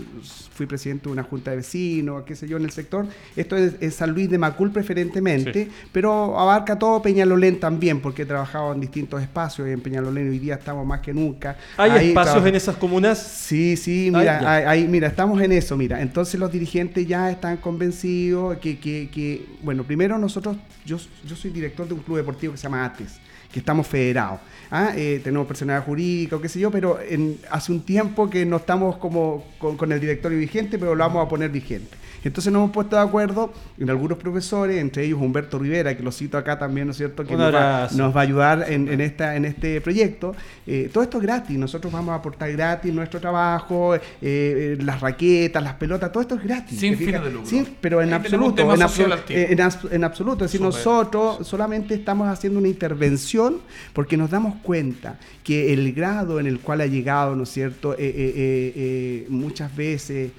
[0.53, 3.07] fui presidente de una junta de vecinos, qué sé yo, en el sector.
[3.37, 8.73] Esto es, San Luis de Macul preferentemente, pero abarca todo Peñalolén también, porque he trabajado
[8.73, 11.57] en distintos espacios y en Peñalolén hoy día estamos más que nunca.
[11.77, 13.19] ¿Hay espacios en esas comunas?
[13.19, 16.03] Sí, sí, mira, mira, estamos en eso, mira.
[16.03, 21.53] Entonces los dirigentes ya están convencidos que, que, que bueno, primero nosotros, yo, yo soy
[21.53, 23.21] director de un club deportivo que se llama ATES
[23.53, 24.41] que estamos federados.
[24.71, 24.93] ¿ah?
[24.97, 26.99] Eh, tenemos personalidad jurídica qué sé yo, pero
[27.51, 31.29] hace un tiempo que no estamos como con, el directorio vigente, pero lo vamos a
[31.29, 31.97] poner vigente.
[32.25, 36.13] Entonces nos hemos puesto de acuerdo en algunos profesores, entre ellos Humberto Rivera, que lo
[36.13, 39.81] cito acá también, ¿no es cierto?, que nos va, a ayudar en, esta, en este
[39.81, 40.35] proyecto.
[40.67, 45.63] Eh, todo esto es gratis, nosotros vamos a aportar gratis nuestro trabajo, eh, las raquetas,
[45.63, 46.79] las pelotas, todo esto es gratis.
[46.79, 47.67] Sin fines de lucro.
[47.81, 49.61] pero en absoluto, en,
[49.91, 53.61] en, absoluto, es decir, nosotros solamente estamos haciendo una intervención
[53.93, 57.97] porque nos damos cuenta que el grado en el cual ha llegado, ¿no es cierto?,
[59.29, 60.31] muchas veces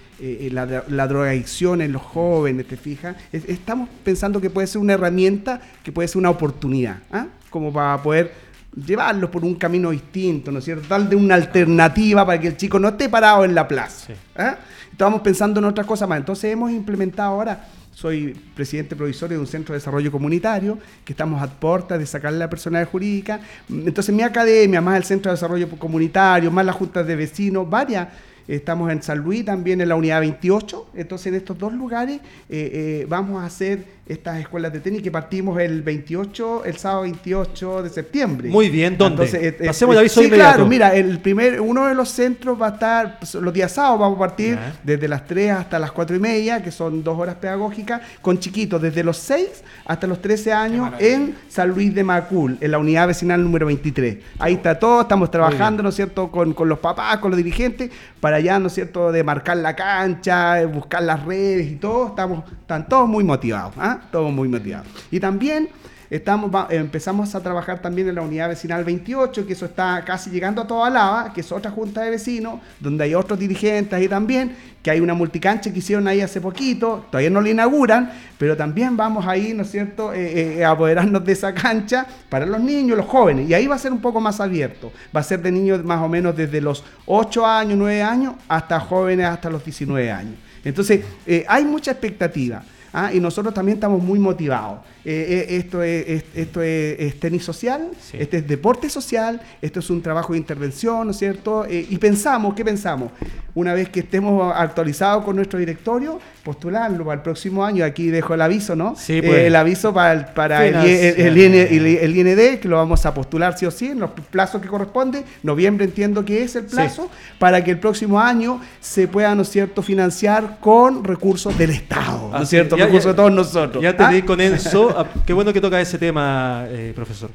[0.52, 3.16] la, la drogadicción en los jóvenes, ¿te fijas?
[3.32, 7.28] estamos pensando que puede ser una herramienta, que puede ser una oportunidad, ¿ah?
[7.50, 8.34] como para poder
[8.76, 10.88] llevarlos por un camino distinto, ¿no es cierto?
[10.88, 14.14] Darle una alternativa para que el chico no esté parado en la plaza.
[14.36, 14.58] ¿ah?
[14.92, 16.18] Estamos pensando en otras cosas más.
[16.18, 21.42] Entonces hemos implementado ahora soy presidente provisorio de un centro de desarrollo comunitario, que estamos
[21.42, 23.40] a puerta de sacarle la personalidad jurídica.
[23.70, 28.08] Entonces mi academia, más el centro de desarrollo comunitario, más las juntas de vecinos, varias
[28.48, 30.90] Estamos en San Luis también en la unidad 28.
[30.96, 35.12] Entonces en estos dos lugares eh, eh, vamos a hacer estas escuelas de tenis que
[35.12, 38.50] partimos el 28, el sábado 28 de septiembre.
[38.50, 39.24] Muy bien, ¿dónde?
[39.24, 42.68] Entonces, eh, Hacemos el aviso sí, claro, mira, el primer, uno de los centros va
[42.68, 46.18] a estar, pues, los días sábados vamos a partir desde las 3 hasta las 4
[46.18, 50.52] y media, que son dos horas pedagógicas, con chiquitos desde los 6 hasta los 13
[50.52, 54.18] años en San Luis de Macul, en la unidad vecinal número 23.
[54.40, 57.90] Ahí está todo, estamos trabajando, ¿no es cierto?, con, con los papás, con los dirigentes,
[58.20, 62.44] para allá, ¿no es cierto?, de marcar la cancha, buscar las redes y todo, estamos,
[62.50, 64.00] están todos muy motivados, ¿ah?
[64.12, 64.88] Todos muy motivados.
[65.12, 65.70] Y también
[66.14, 70.62] Estamos, empezamos a trabajar también en la unidad vecinal 28, que eso está casi llegando
[70.62, 74.56] a toda lava, que es otra junta de vecinos, donde hay otros dirigentes ahí también,
[74.84, 78.96] que hay una multicancha que hicieron ahí hace poquito, todavía no la inauguran, pero también
[78.96, 82.96] vamos ahí, ¿no es cierto?, eh, eh, a apoderarnos de esa cancha para los niños,
[82.96, 85.52] los jóvenes, y ahí va a ser un poco más abierto, va a ser de
[85.52, 90.12] niños más o menos desde los 8 años, 9 años, hasta jóvenes hasta los 19
[90.12, 90.36] años.
[90.64, 92.64] Entonces, eh, hay mucha expectativa.
[92.94, 93.12] ¿Ah?
[93.14, 94.80] y nosotros también estamos muy motivados.
[95.06, 100.02] Eh, eh, esto es, esto es, tenis social, este es deporte social, esto es un
[100.02, 101.66] trabajo de intervención, ¿no es cierto?
[101.66, 103.12] Eh, y pensamos, ¿qué pensamos?
[103.54, 107.86] Una vez que estemos actualizados con nuestro directorio, postularlo para el próximo año.
[107.86, 108.96] Aquí dejo el aviso, ¿no?
[108.96, 109.40] Sí, pues.
[109.40, 113.90] el aviso para, para el, el, IND, que lo vamos a postular sí o sí
[113.90, 115.24] en los plazos que corresponde.
[115.44, 119.50] Noviembre entiendo que es el plazo, para que el próximo año se pueda, ¿no es
[119.50, 122.76] cierto?, financiar con recursos del Estado, ¿no es cierto?
[122.92, 123.84] De todos nosotros.
[123.84, 124.26] Ya te ¿Ah?
[124.26, 127.30] con Enzo Ah, qué bueno que toca ese tema, eh, profesor.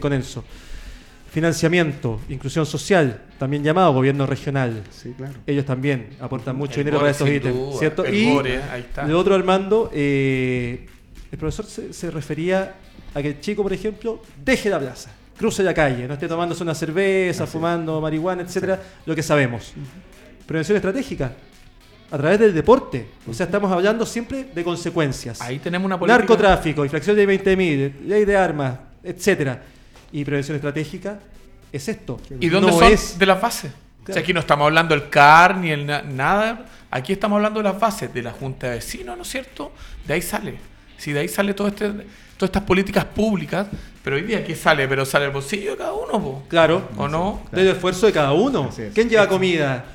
[0.00, 0.44] con Enzo.
[1.30, 4.84] Financiamiento, inclusión social, también llamado gobierno regional.
[4.90, 5.34] Sí, claro.
[5.46, 8.08] Ellos también aportan mucho dinero para estos ítems, ¿cierto?
[8.08, 8.28] y
[8.70, 9.04] ahí está.
[9.04, 10.86] de otro, Armando, eh,
[11.32, 12.76] el profesor se, refería
[13.12, 16.62] a que el chico, por ejemplo, deje la plaza, cruce la calle, no esté tomándose
[16.62, 19.72] una cerveza, fumando marihuana, etcétera, lo que sabemos.
[20.46, 21.32] Prevención estratégica,
[22.14, 23.08] a través del deporte.
[23.28, 25.40] O sea, estamos hablando siempre de consecuencias.
[25.40, 26.18] Ahí tenemos una política.
[26.18, 29.60] Narcotráfico, infracción de 20.000, ley de armas, etcétera.
[30.12, 31.18] Y prevención estratégica
[31.72, 32.20] es esto.
[32.38, 33.18] ¿Y dónde son es...
[33.18, 33.72] de las bases?
[34.08, 36.66] O sea, aquí no estamos hablando del CAR ni el nada.
[36.88, 39.72] Aquí estamos hablando de las bases de la Junta de Vecinos, ¿no es cierto?
[40.06, 40.54] De ahí sale.
[40.96, 41.90] Si de ahí sale todo este,
[42.36, 43.66] todas estas políticas públicas,
[44.04, 44.86] pero hoy día ¿qué sale?
[44.86, 46.90] Pero sale el bolsillo de cada uno, Claro.
[46.96, 47.42] ¿O no?
[47.50, 48.70] Del esfuerzo de cada uno.
[48.94, 49.86] ¿Quién lleva comida?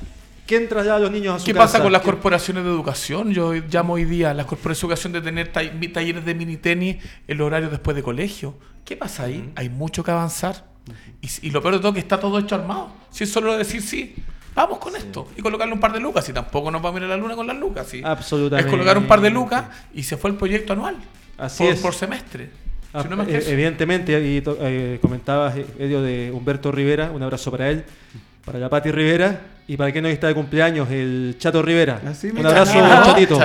[0.50, 3.32] ¿Quién traslada a los niños a su ¿Qué pasa con las corporaciones de educación?
[3.32, 6.96] Yo llamo hoy día a las corporaciones de educación de tener talleres de mini tenis
[7.28, 8.56] en los horarios después de colegio.
[8.84, 9.52] ¿Qué pasa ahí?
[9.54, 10.64] Hay mucho que avanzar.
[11.20, 12.90] Y, lo peor de todo es que está todo hecho armado.
[13.10, 14.16] Si es solo decir sí,
[14.52, 16.28] vamos con esto y colocarle un par de lucas.
[16.28, 17.86] Y tampoco nos va a mirar la luna con las lucas.
[17.86, 18.02] ¿sí?
[18.04, 18.68] Absolutamente.
[18.68, 20.96] Es colocar un par de lucas y se fue el proyecto anual.
[21.38, 21.78] Así por, es.
[21.80, 22.50] por semestre.
[22.92, 27.84] Ah, e- evidentemente, y eh, comentabas, medio de Humberto Rivera, un abrazo para él,
[28.44, 32.00] para la Pati Rivera, y para quien no está de cumpleaños, el Chato Rivera.
[32.04, 32.72] Ah, un abrazo,
[33.04, 33.38] chatito.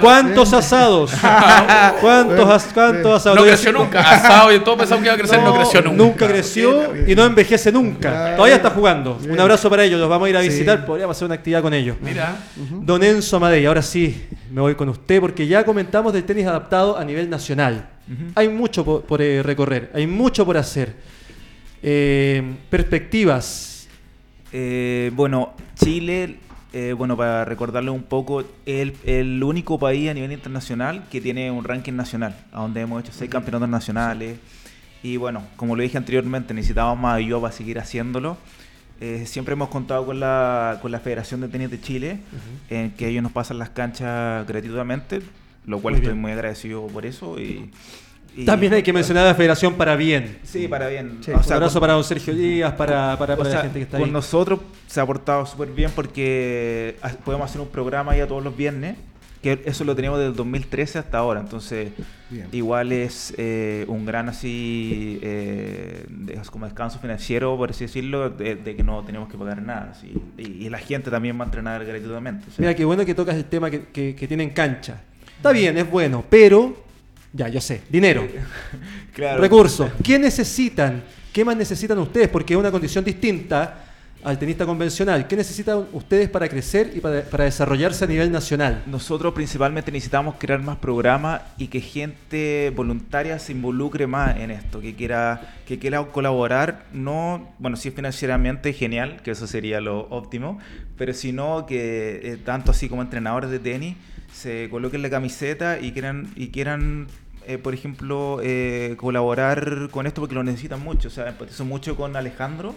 [0.00, 1.12] ¿Cuántos asados?
[2.00, 3.38] ¿Cuántos, cuántos asados?
[3.38, 4.00] No creció nunca.
[4.00, 5.96] Asado y todo pensaba que iba a crecer, no, creció nunca.
[5.98, 8.34] Nunca creció y no envejece nunca.
[8.34, 9.18] Todavía está jugando.
[9.28, 10.00] Un abrazo para ellos.
[10.00, 10.86] Los vamos a ir a visitar.
[10.86, 11.98] Podríamos hacer una actividad con ellos.
[12.00, 12.36] Mira.
[12.56, 16.96] Don Enzo Amadei, ahora sí me voy con usted porque ya comentamos del tenis adaptado
[16.96, 17.90] a nivel nacional.
[18.34, 20.94] Hay mucho por, eh, recorrer, hay mucho por hacer.
[21.82, 23.68] Eh, perspectivas
[24.52, 26.36] eh, bueno, Chile,
[26.72, 31.50] eh, bueno, para recordarle un poco, es el, único país a nivel internacional que tiene
[31.50, 34.38] un ranking nacional, a donde hemos hecho seis campeonatos nacionales.
[35.02, 38.36] Y bueno, como lo dije anteriormente, necesitábamos más ayuda para seguir haciéndolo.
[39.00, 42.18] Eh, siempre hemos contado con la, con la Federación de Tenis de Chile,
[42.68, 45.20] en que ellos nos pasan las canchas gratuitamente,
[45.66, 47.38] lo cual estoy muy agradecido por eso.
[47.38, 47.70] Y,
[48.44, 50.38] también hay que mencionar a la federación para bien.
[50.44, 51.20] Sí, para bien.
[51.26, 54.02] un abrazo para don Sergio Díaz, para, para, la gente que está ahí.
[54.02, 58.56] Con nosotros se ha portado súper bien porque podemos hacer un programa ya todos los
[58.56, 58.96] viernes,
[59.42, 61.40] que eso lo tenemos desde el 2013 hasta ahora.
[61.40, 61.92] Entonces,
[62.52, 66.06] igual es eh, un gran así, eh,
[66.50, 69.94] como descanso financiero, por así decirlo, de, que no tenemos que pagar nada.
[70.36, 72.46] Y, la gente también va a entrenar gratuitamente.
[72.58, 75.00] Mira, qué bueno que tocas el tema que, que, que tienen cancha.
[75.36, 76.87] Está bien, es bueno, pero
[77.38, 77.82] ya, yo sé.
[77.88, 78.26] Dinero.
[79.16, 79.90] Recursos.
[80.02, 81.04] ¿Qué necesitan?
[81.32, 82.28] ¿Qué más necesitan ustedes?
[82.28, 83.84] Porque es una condición distinta
[84.24, 85.28] al tenista convencional.
[85.28, 88.82] ¿Qué necesitan ustedes para crecer y para, desarrollarse a nivel nacional?
[88.86, 94.80] Nosotros principalmente necesitamos crear más programas y que gente voluntaria se involucre más en esto,
[94.80, 100.08] que quiera, que quiera colaborar, no, bueno, si es financieramente genial, que eso sería lo
[100.10, 100.58] óptimo,
[100.96, 103.94] pero si no, que eh, tanto así como entrenadores de tenis
[104.32, 107.06] se coloquen la camiseta y quieran, y quieran
[107.48, 111.08] eh, por ejemplo, eh, colaborar con esto porque lo necesitan mucho.
[111.08, 112.74] O sea, empatizo mucho con Alejandro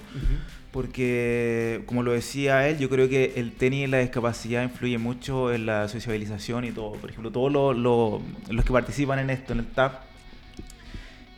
[0.71, 5.51] porque, como lo decía él, yo creo que el tenis y la discapacidad influye mucho
[5.53, 6.93] en la sociabilización y todo.
[6.93, 10.03] Por ejemplo, todos los que participan en esto, en el TAP,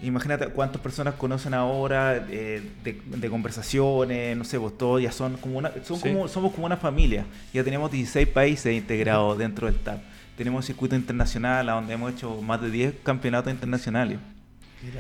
[0.04, 5.58] imagínate cuántas personas conocen ahora eh, de, conversaciones, no sé, pues todos ya son como
[5.58, 7.26] una, son como, somos como una familia.
[7.52, 10.13] Ya tenemos 16 países integrados dentro del TAP.
[10.38, 14.18] Tenemos circuito internacional a donde hemos hecho más de 10 campeonatos internacionales.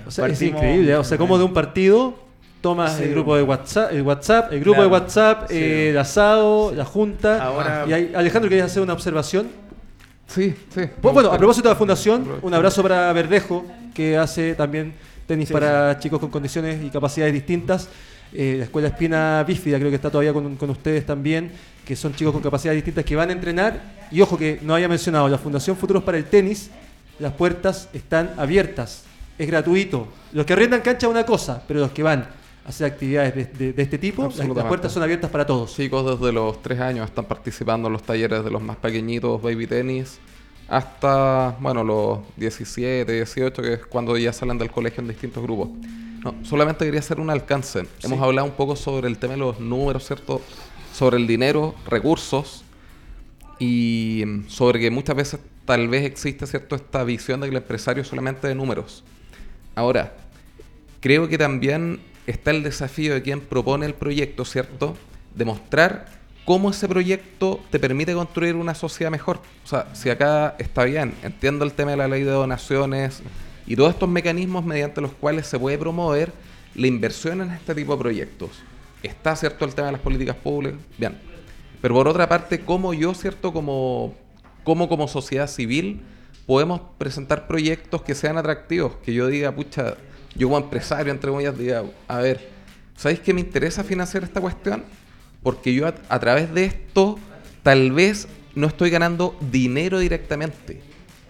[0.06, 2.18] O sea, es increíble, o sea, como de un partido
[2.62, 6.86] tomas el grupo de WhatsApp, el WhatsApp, el grupo de WhatsApp, eh, el asado, la
[6.86, 7.44] junta.
[7.44, 9.50] Ahora, y Alejandro, ¿querías hacer una observación?
[10.28, 10.82] Sí, sí.
[11.02, 14.94] Pues, bueno, a propósito de la fundación, un abrazo para Verdejo, que hace también
[15.28, 17.90] tenis para chicos con condiciones y capacidades distintas.
[18.32, 21.52] Eh, la Escuela Espina Bífida creo que está todavía con, con, ustedes también,
[21.86, 24.08] que son chicos con capacidades distintas que van a entrenar.
[24.12, 26.70] Y ojo que no haya mencionado, la Fundación Futuros para el Tenis,
[27.20, 29.04] las puertas están abiertas,
[29.38, 30.08] es gratuito.
[30.32, 32.28] Los que arriendan cancha una cosa, pero los que van
[32.66, 35.76] hacer actividades de, este tipo, las, puertas son abiertas para todos.
[35.76, 39.68] Chicos desde los 3 años están participando en los talleres de los más pequeñitos, baby
[39.68, 40.20] tenis,
[40.68, 45.70] hasta, bueno, los 17, 18, que es cuando ya salen del colegio en distintos grupos.
[46.24, 47.84] No, solamente quería hacer un alcance.
[48.02, 50.42] Hemos hablado un poco sobre el tema de los números, ¿cierto?
[50.94, 52.64] Sobre el dinero, recursos
[53.60, 56.76] y sobre que muchas veces tal vez existe, ¿cierto?
[56.76, 59.04] Esta visión de que el empresario es solamente de números.
[59.76, 60.14] Ahora,
[61.00, 64.96] creo que también está el desafío de quien propone el proyecto, ¿cierto?
[65.36, 66.08] Demostrar
[66.46, 69.38] cómo ese proyecto te permite construir una sociedad mejor.
[69.64, 73.22] O sea, si acá está bien, entiendo el tema de la ley de donaciones
[73.66, 76.32] y todos estos mecanismos mediante los cuales se puede promover
[76.76, 78.50] la inversión en este tipo de proyectos.
[79.04, 80.80] Está, ¿cierto?, el tema de las políticas públicas.
[80.98, 81.18] Bien.
[81.82, 84.16] Pero por otra parte, ¿cómo yo, ¿cierto?, como,
[84.64, 86.02] como, como sociedad civil,
[86.46, 89.96] podemos presentar proyectos que sean atractivos, que yo diga, pucha,
[90.36, 92.50] yo como empresario, entre comillas, diga, a ver,
[92.96, 94.84] ¿sabéis que me interesa financiar esta cuestión?
[95.42, 97.20] Porque yo a, través de esto
[97.62, 100.82] tal vez no estoy ganando dinero directamente,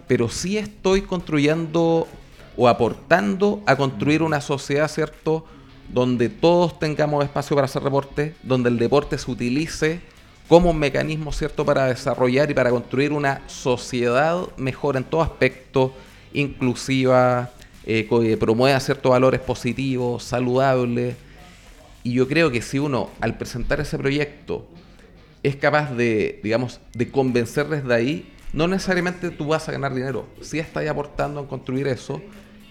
[0.06, 2.06] pero sí estoy construyendo
[2.56, 5.44] o aportando a construir una sociedad, ¿cierto?
[5.88, 10.00] Donde todos tengamos espacio para hacer deporte, donde el deporte se utilice
[10.48, 15.94] como un mecanismo, ¿cierto?, para desarrollar y para construir una sociedad mejor en todo aspecto,
[16.32, 17.50] inclusiva,
[17.86, 21.16] eh, eh, promueva ciertos valores positivos, saludables.
[22.02, 24.66] Y yo creo que si uno, al presentar ese proyecto,
[25.42, 30.26] es capaz de, digamos, de convencer desde ahí, no necesariamente tú vas a ganar dinero.
[30.40, 32.22] Si estás aportando en construir eso,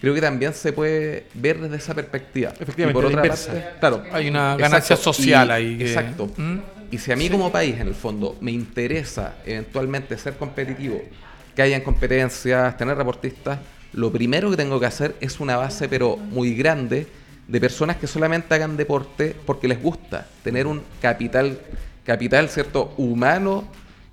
[0.04, 2.50] creo que también se puede ver desde esa perspectiva.
[2.60, 5.78] Efectivamente, y por otra parte, claro, hay una ganancia social ahí.
[5.80, 6.30] Exacto.
[6.36, 6.58] ¿Mm?
[6.90, 11.00] Y si a mí como país, en el fondo, me interesa eventualmente ser competitivo,
[11.56, 13.58] que hayan competencias, tener reportistas,
[13.94, 17.06] lo primero que tengo que hacer es una base, pero muy grande,
[17.48, 21.58] de personas que solamente hagan deporte porque les gusta, tener un capital,
[22.04, 23.64] capital cierto, humano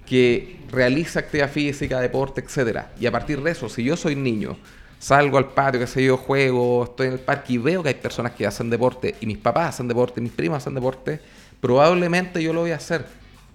[0.06, 2.92] que realiza actividad física, deporte, etcétera.
[2.98, 4.58] Y a partir de eso, si yo soy niño,
[5.02, 7.96] salgo al patio, que sé yo, juego, estoy en el parque y veo que hay
[7.96, 11.20] personas que hacen deporte, y mis papás hacen deporte, mis primos hacen deporte,
[11.60, 13.06] probablemente yo lo voy a hacer.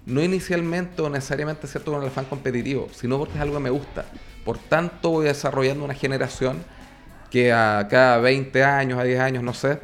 [0.05, 3.69] No inicialmente o necesariamente cierto con el afán competitivo, sino porque es algo que me
[3.69, 4.05] gusta.
[4.43, 6.63] Por tanto, voy desarrollando una generación
[7.31, 9.79] que a cada 20 años, a 10 años, no sé,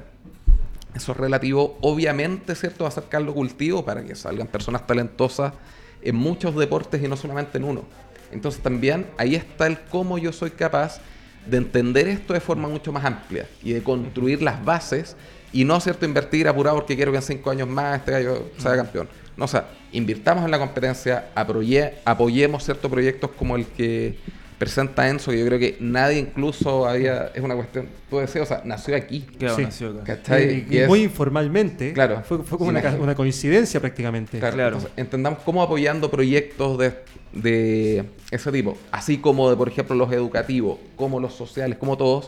[0.93, 1.77] eso es relativo.
[1.81, 2.83] Obviamente, ¿cierto?
[2.83, 5.53] Va a ser caldo cultivo para que salgan personas talentosas
[6.01, 7.83] en muchos deportes y no solamente en uno.
[8.31, 10.99] Entonces también ahí está el cómo yo soy capaz
[11.45, 15.15] de entender esto de forma mucho más amplia y de construir las bases
[15.51, 16.05] y no, ¿cierto?
[16.05, 19.07] Invertir apurado porque quiero que en 5 años más este gallo sea campeón.
[19.37, 24.17] No, o sea, invirtamos en la competencia, apoyemos ciertos proyectos como el que
[24.63, 28.45] presenta Enzo, que yo creo que nadie incluso había, es una cuestión, tú decías, o
[28.45, 29.21] sea, nació aquí.
[29.37, 30.39] Claro, nació acá.
[30.41, 31.91] Y, muy informalmente.
[31.91, 32.23] Claro.
[32.23, 34.39] Fue, como una, coincidencia prácticamente.
[34.39, 34.79] Claro.
[34.95, 36.93] entendamos cómo apoyando proyectos de,
[37.33, 42.27] de ese tipo, así como de, por ejemplo, los educativos, como los sociales, como todos,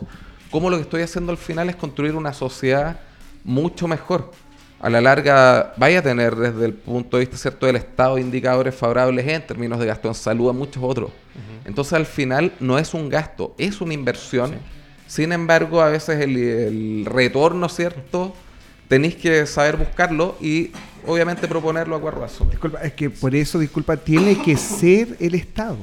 [0.50, 3.00] cómo lo que estoy haciendo al final es construir una sociedad
[3.44, 4.30] mucho mejor
[4.86, 8.72] a la larga vaya a tener desde el punto de vista cierto del Estado indicadores
[8.72, 11.10] favorables en términos de gasto en salud a muchos otros.
[11.64, 14.54] Entonces al final no es un gasto, es una inversión.
[15.08, 18.32] Sin embargo, a veces el, retorno, ¿cierto?
[18.86, 20.70] Tenéis que saber buscarlo y
[21.04, 22.44] obviamente proponerlo a Guarrazo.
[22.44, 25.78] Disculpa, es que por eso, disculpa, tiene que ser el Estado.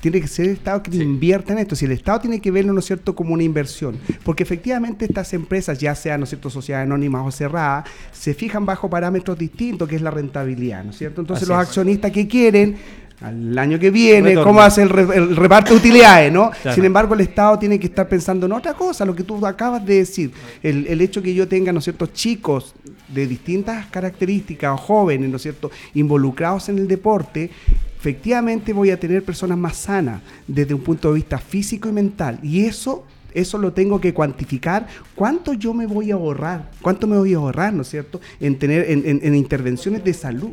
[0.00, 1.76] Tiene que ser el Estado que invierta en esto.
[1.76, 3.96] Si el Estado tiene que verlo, ¿no es cierto?, como una inversión.
[4.24, 8.64] Porque efectivamente estas empresas, ya sean, ¿no es cierto?, sociedades anónimas o cerradas, se fijan
[8.66, 11.20] bajo parámetros distintos, que es la rentabilidad, ¿no es cierto?
[11.20, 12.76] Entonces los accionistas que quieren
[13.20, 16.52] al año que viene, cómo hace el, reparto de utilidades, ¿no?
[16.72, 19.84] Sin embargo, el Estado tiene que estar pensando en otra cosa, lo que tú acabas
[19.84, 20.30] de decir.
[20.62, 22.74] El, el hecho que yo tenga, ¿no es cierto?, chicos
[23.08, 27.50] de distintas características, jóvenes, ¿no es cierto?, involucrados en el deporte,
[27.98, 32.38] efectivamente voy a tener personas más sanas desde un punto de vista físico y mental.
[32.42, 34.86] Y eso eso lo tengo que cuantificar.
[35.14, 36.70] ¿Cuánto yo me voy a ahorrar?
[36.80, 38.20] ¿Cuánto me voy a ahorrar, no es cierto?
[38.40, 40.52] En tener en intervenciones de salud.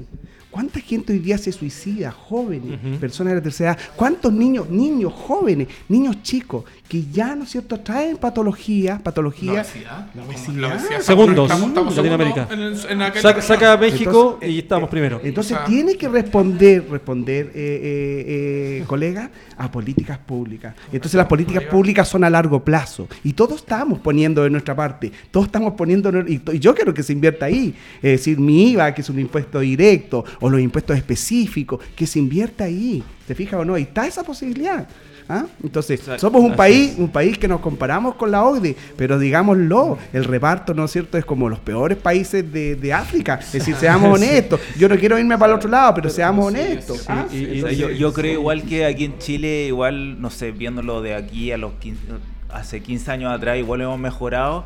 [0.56, 2.12] ¿Cuánta gente hoy día se suicida?
[2.12, 3.80] Jóvenes, personas de la tercera edad.
[3.98, 9.74] ¿Cuántos niños, niños jóvenes, niños chicos, que ya, ¿no es cierto?, traen patologías, patologías...
[10.14, 11.02] La obesidad.
[11.02, 11.50] Segundos,
[11.96, 12.48] Latinoamérica.
[13.42, 15.20] saca, México y estamos primero.
[15.24, 20.76] Entonces tiene que responder, responder, eh, eh, eh, colega, a políticas públicas.
[20.92, 23.08] Entonces las políticas públicas son a largo plazo.
[23.24, 25.12] Y todos estamos poniendo de nuestra parte.
[25.32, 26.12] Todos estamos poniendo...
[26.28, 27.74] Y, y yo quiero que se invierta ahí.
[27.98, 32.20] Es decir, mi IVA, que es un impuesto directo, o los impuestos específicos, que se
[32.20, 33.78] invierta ahí, ¿te fijas o no?
[33.78, 34.88] Y está esa posibilidad.
[35.30, 35.46] ¿Ah?
[35.64, 40.24] Entonces, somos un país, un país que nos comparamos con la OCDE, pero digámoslo, el
[40.24, 43.40] reparto, ¿no es cierto?, es como los peores países de, África.
[43.42, 44.60] Es decir, seamos honestos.
[44.78, 47.06] Yo no quiero irme para el otro lado, pero seamos honestos.
[47.10, 47.28] ¿ah?
[47.32, 51.74] yo, creo igual que aquí en Chile, igual, no sé, viéndolo de aquí a los
[52.52, 54.66] hace 15 años atrás, igual hemos mejorado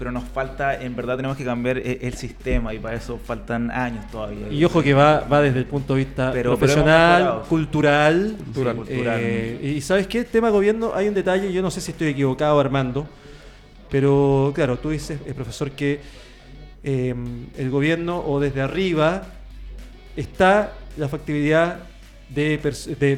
[0.00, 3.70] pero nos falta, en verdad tenemos que cambiar e-, el, sistema y para eso faltan
[3.70, 4.48] años todavía.
[4.50, 8.34] Y ojo que va, va desde el punto de vista profesional, cultural.
[8.88, 12.58] Eh, y sabes qué, tema gobierno, hay un detalle, yo no sé si estoy equivocado
[12.58, 13.06] Armando,
[13.90, 16.00] pero claro, tú dices, el profesor, que
[16.82, 19.24] el gobierno o desde arriba
[20.16, 21.76] está la factibilidad
[22.30, 22.56] de,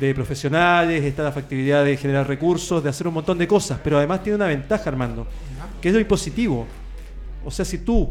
[0.01, 3.99] de, profesionales, está la factibilidad de generar recursos, de hacer un montón de cosas, pero
[3.99, 5.29] además tiene una ventaja, Armando
[5.83, 6.67] que es lo impositivo.
[7.45, 8.09] O sea, si tú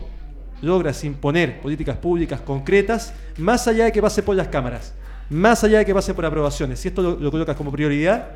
[0.62, 4.94] logras imponer políticas públicas concretas, más allá de que pase por las cámaras,
[5.30, 8.30] más allá de que pase por aprobaciones, si esto lo, colocas como prioridad,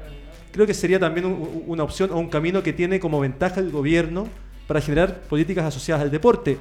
[0.51, 1.25] creo que sería también
[1.67, 4.27] una opción o un camino que tiene como ventaja el gobierno
[4.65, 6.57] para generar políticas asociadas al deporte.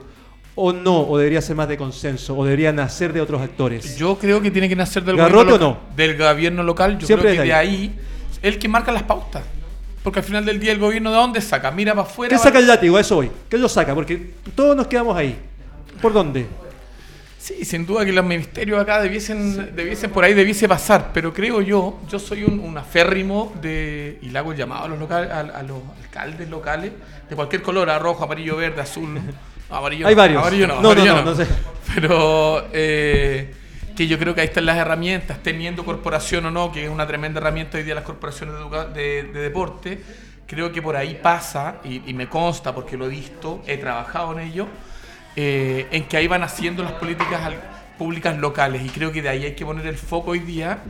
[0.56, 1.00] ¿O no?
[1.00, 2.36] ¿O debería ser más de consenso?
[2.36, 3.96] ¿O debería nacer de otros actores?
[3.96, 5.78] Yo creo que tiene que nacer del, gobierno, no?
[5.96, 6.98] del gobierno local.
[6.98, 7.98] Yo creo que de ahí
[8.40, 9.42] el que marca las pautas.
[10.04, 12.36] Porque al final del día el gobierno de dónde saca, mira para afuera.
[12.36, 12.98] ¿Qué saca el látigo?
[12.98, 13.30] Eso hoy.
[13.48, 13.94] ¿Qué lo saca?
[13.94, 15.34] Porque todos nos quedamos ahí.
[16.02, 16.46] ¿Por dónde?
[17.38, 21.60] Sí, sin duda que los ministerios acá debiesen, debiesen por ahí debiese pasar, pero creo
[21.60, 25.62] yo, yo soy un, aférrimo de, y le hago el llamado a los, locales, a,
[25.62, 26.92] los alcaldes locales
[27.28, 29.20] de cualquier color, a rojo, amarillo, verde, azul,
[29.70, 30.06] amarillo.
[30.06, 30.40] Hay varios.
[30.40, 31.46] Amarillo no, no, no, no, sé.
[31.94, 33.54] Pero eh,
[33.96, 37.06] que yo creo que ahí están las herramientas, teniendo corporación o no, que es una
[37.06, 38.54] tremenda herramienta hoy día las corporaciones
[38.94, 40.02] de, deporte,
[40.46, 44.48] creo que por ahí pasa, y, me consta porque lo he visto, he trabajado en
[44.48, 44.68] ello,
[45.36, 47.40] eh, en que ahí van haciendo las políticas
[47.98, 50.82] públicas locales, y creo que de ahí hay que poner el foco hoy día,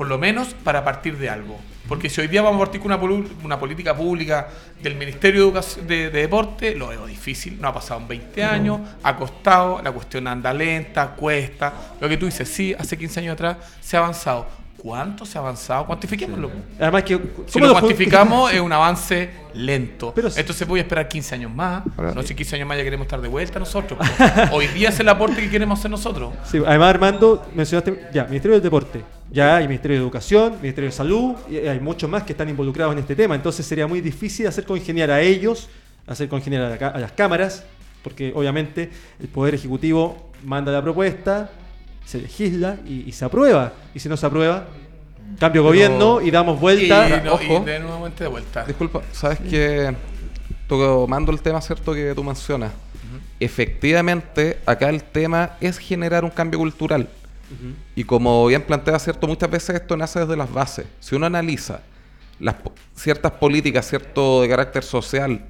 [0.00, 1.60] por lo menos para partir de algo.
[1.86, 4.48] Porque si hoy día vamos a partir con una, una política pública
[4.82, 5.52] del Ministerio
[5.86, 7.60] de, Deporte, lo veo difícil.
[7.60, 11.74] No ha pasado en 20 años, ha costado, la cuestión anda lenta, cuesta.
[12.00, 14.48] Lo que tú dices, sí, hace 15 años atrás se ha avanzado.
[14.82, 15.84] ¿Cuánto se ha avanzado?
[15.84, 16.50] Cuantifiquémoslo.
[16.78, 20.12] Además que si lo, cuantificamos es un avance lento.
[20.14, 21.84] Pero Entonces voy a esperar 15 años más.
[22.14, 23.98] no sé 15 años más ya queremos estar de vuelta nosotros.
[24.52, 26.32] Hoy día es el aporte que queremos hacer nosotros.
[26.44, 30.96] Sí, además Armando mencionaste ya Ministerio del Deporte, ya hay Ministerio de Educación, Ministerio de
[30.96, 33.34] Salud, y hay muchos más que están involucrados en este tema.
[33.34, 35.68] Entonces sería muy difícil hacer congeniar a ellos,
[36.06, 37.64] hacer congeniar a, las cámaras,
[38.02, 41.50] porque obviamente el Poder Ejecutivo manda la propuesta,
[42.04, 43.72] se legisla y, se aprueba.
[43.94, 44.66] Y si no se aprueba,
[45.38, 47.08] cambio gobierno y damos vuelta.
[47.08, 48.64] Y, de nuevamente de vuelta.
[48.64, 49.94] Disculpa, ¿sabes que
[50.68, 51.92] Tomando el tema, ¿cierto?
[51.92, 52.70] Que tú mencionas.
[53.40, 57.08] Efectivamente, acá el tema es generar un cambio cultural
[57.96, 59.26] y como bien plantea, ¿cierto?
[59.26, 60.86] Muchas veces esto nace desde las bases.
[61.00, 61.80] Si uno analiza
[62.38, 62.56] las
[62.94, 65.44] ciertas políticas, cierto de carácter social,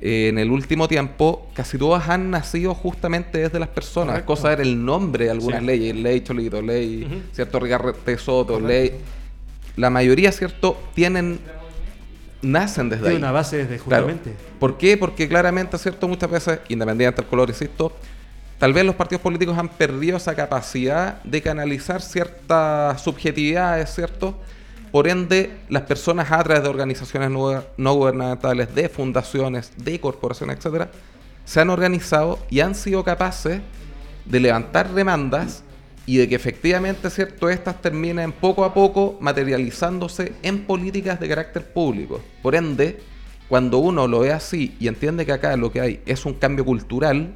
[0.00, 4.22] eh, en el último tiempo, casi todas han nacido justamente desde las personas.
[4.22, 8.92] Cosa era el nombre de algunas leyes, ley Cholito, ley, cierto Rigarte Soto, ley.
[9.76, 11.40] La mayoría, cierto, tienen
[12.42, 13.22] nacen desde Tiene ahí.
[13.22, 14.32] una base desde justamente.
[14.60, 14.96] ¿Por qué?
[14.96, 17.92] Porque claramente, cierto, muchas veces, independiente del color, insisto,
[18.58, 24.36] tal vez los partidos políticos han perdido esa capacidad de canalizar ciertas subjetividades, ¿cierto?
[24.90, 30.90] Por ende, las personas a través de organizaciones no, gubernamentales, de fundaciones, de corporaciones, etcétera,
[31.44, 33.60] se han organizado y han sido capaces
[34.24, 35.62] de levantar demandas
[36.06, 41.70] y de que efectivamente, ¿cierto?, estas terminen poco a poco materializándose en políticas de carácter
[41.72, 42.20] público.
[42.42, 42.98] Por ende,
[43.48, 46.64] cuando uno lo ve así y entiende que acá lo que hay es un cambio
[46.64, 47.34] cultural,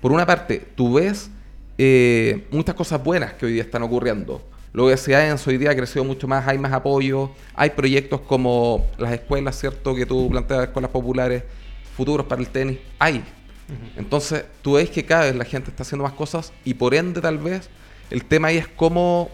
[0.00, 1.30] por una parte, tú ves
[1.78, 4.42] eh, muchas cosas buenas que hoy día están ocurriendo.
[4.76, 8.84] La universidad en hoy día ha crecido mucho más, hay más apoyo, hay proyectos como
[8.98, 11.44] las escuelas, ¿cierto?, que tú planteas, escuelas populares,
[11.96, 13.24] futuros para el tenis, hay.
[13.96, 17.22] Entonces, tú ves que cada vez la gente está haciendo más cosas y por ende
[17.22, 17.70] tal vez
[18.10, 19.30] el tema ahí es cómo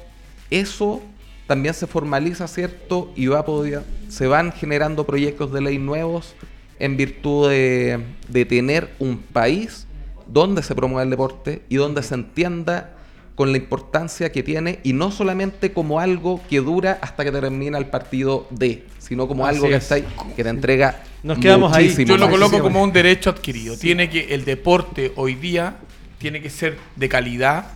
[0.49, 1.03] eso
[1.49, 3.13] también se formaliza, ¿cierto?
[3.17, 6.37] Y va a poder, se van generando proyectos de ley nuevos
[6.79, 9.89] en virtud de, de tener un país
[10.29, 12.95] donde se promueva el deporte y donde se entienda
[13.35, 17.79] con la importancia que tiene y no solamente como algo que dura hasta que termina
[17.79, 21.03] el partido de, sino como algo que, está que te entrega.
[21.23, 21.95] Nos quedamos ahí.
[22.05, 23.77] Yo lo coloco como un derecho adquirido.
[23.77, 25.77] Tiene que el deporte hoy día
[26.19, 27.67] tiene que ser de calidad,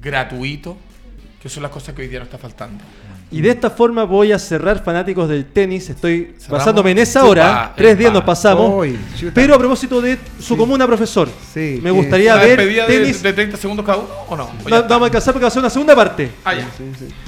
[0.00, 0.76] gratuito,
[1.40, 2.82] que son las cosas que hoy día nos está faltando.
[3.30, 5.90] Y de esta forma voy a cerrar fanáticos del tenis.
[5.90, 7.72] Estoy basándome en esa hora.
[7.76, 8.86] Tres días nos pasamos.
[9.34, 13.22] pero a propósito de su comuna, profesor, sí, me gustaría ver tenis.
[13.22, 14.50] De, 30 segundos cada uno o no?
[14.68, 16.30] vamos a alcanzar porque va a ser una segunda parte.
[16.44, 16.68] Ah, ya.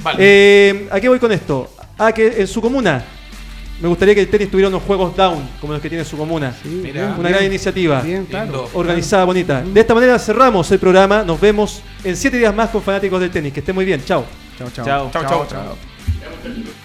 [0.01, 0.17] Vale.
[0.19, 1.69] Eh, ¿A qué voy con esto?
[1.97, 3.03] A que en su comuna
[3.81, 6.53] me gustaría que el tenis tuviera unos juegos down, como los que tiene su comuna.
[7.17, 8.03] Una gran iniciativa.
[8.73, 9.61] organizada, bonita.
[9.61, 11.23] De esta manera cerramos el programa.
[11.23, 13.53] Nos vemos en siete días más con fanáticos del tenis.
[13.53, 14.03] Que esté muy bien.
[14.03, 14.25] Chao.
[14.57, 14.85] Chao, chao.
[15.11, 15.47] Chao, chao.
[15.47, 15.88] chao.
[16.41, 16.78] happened.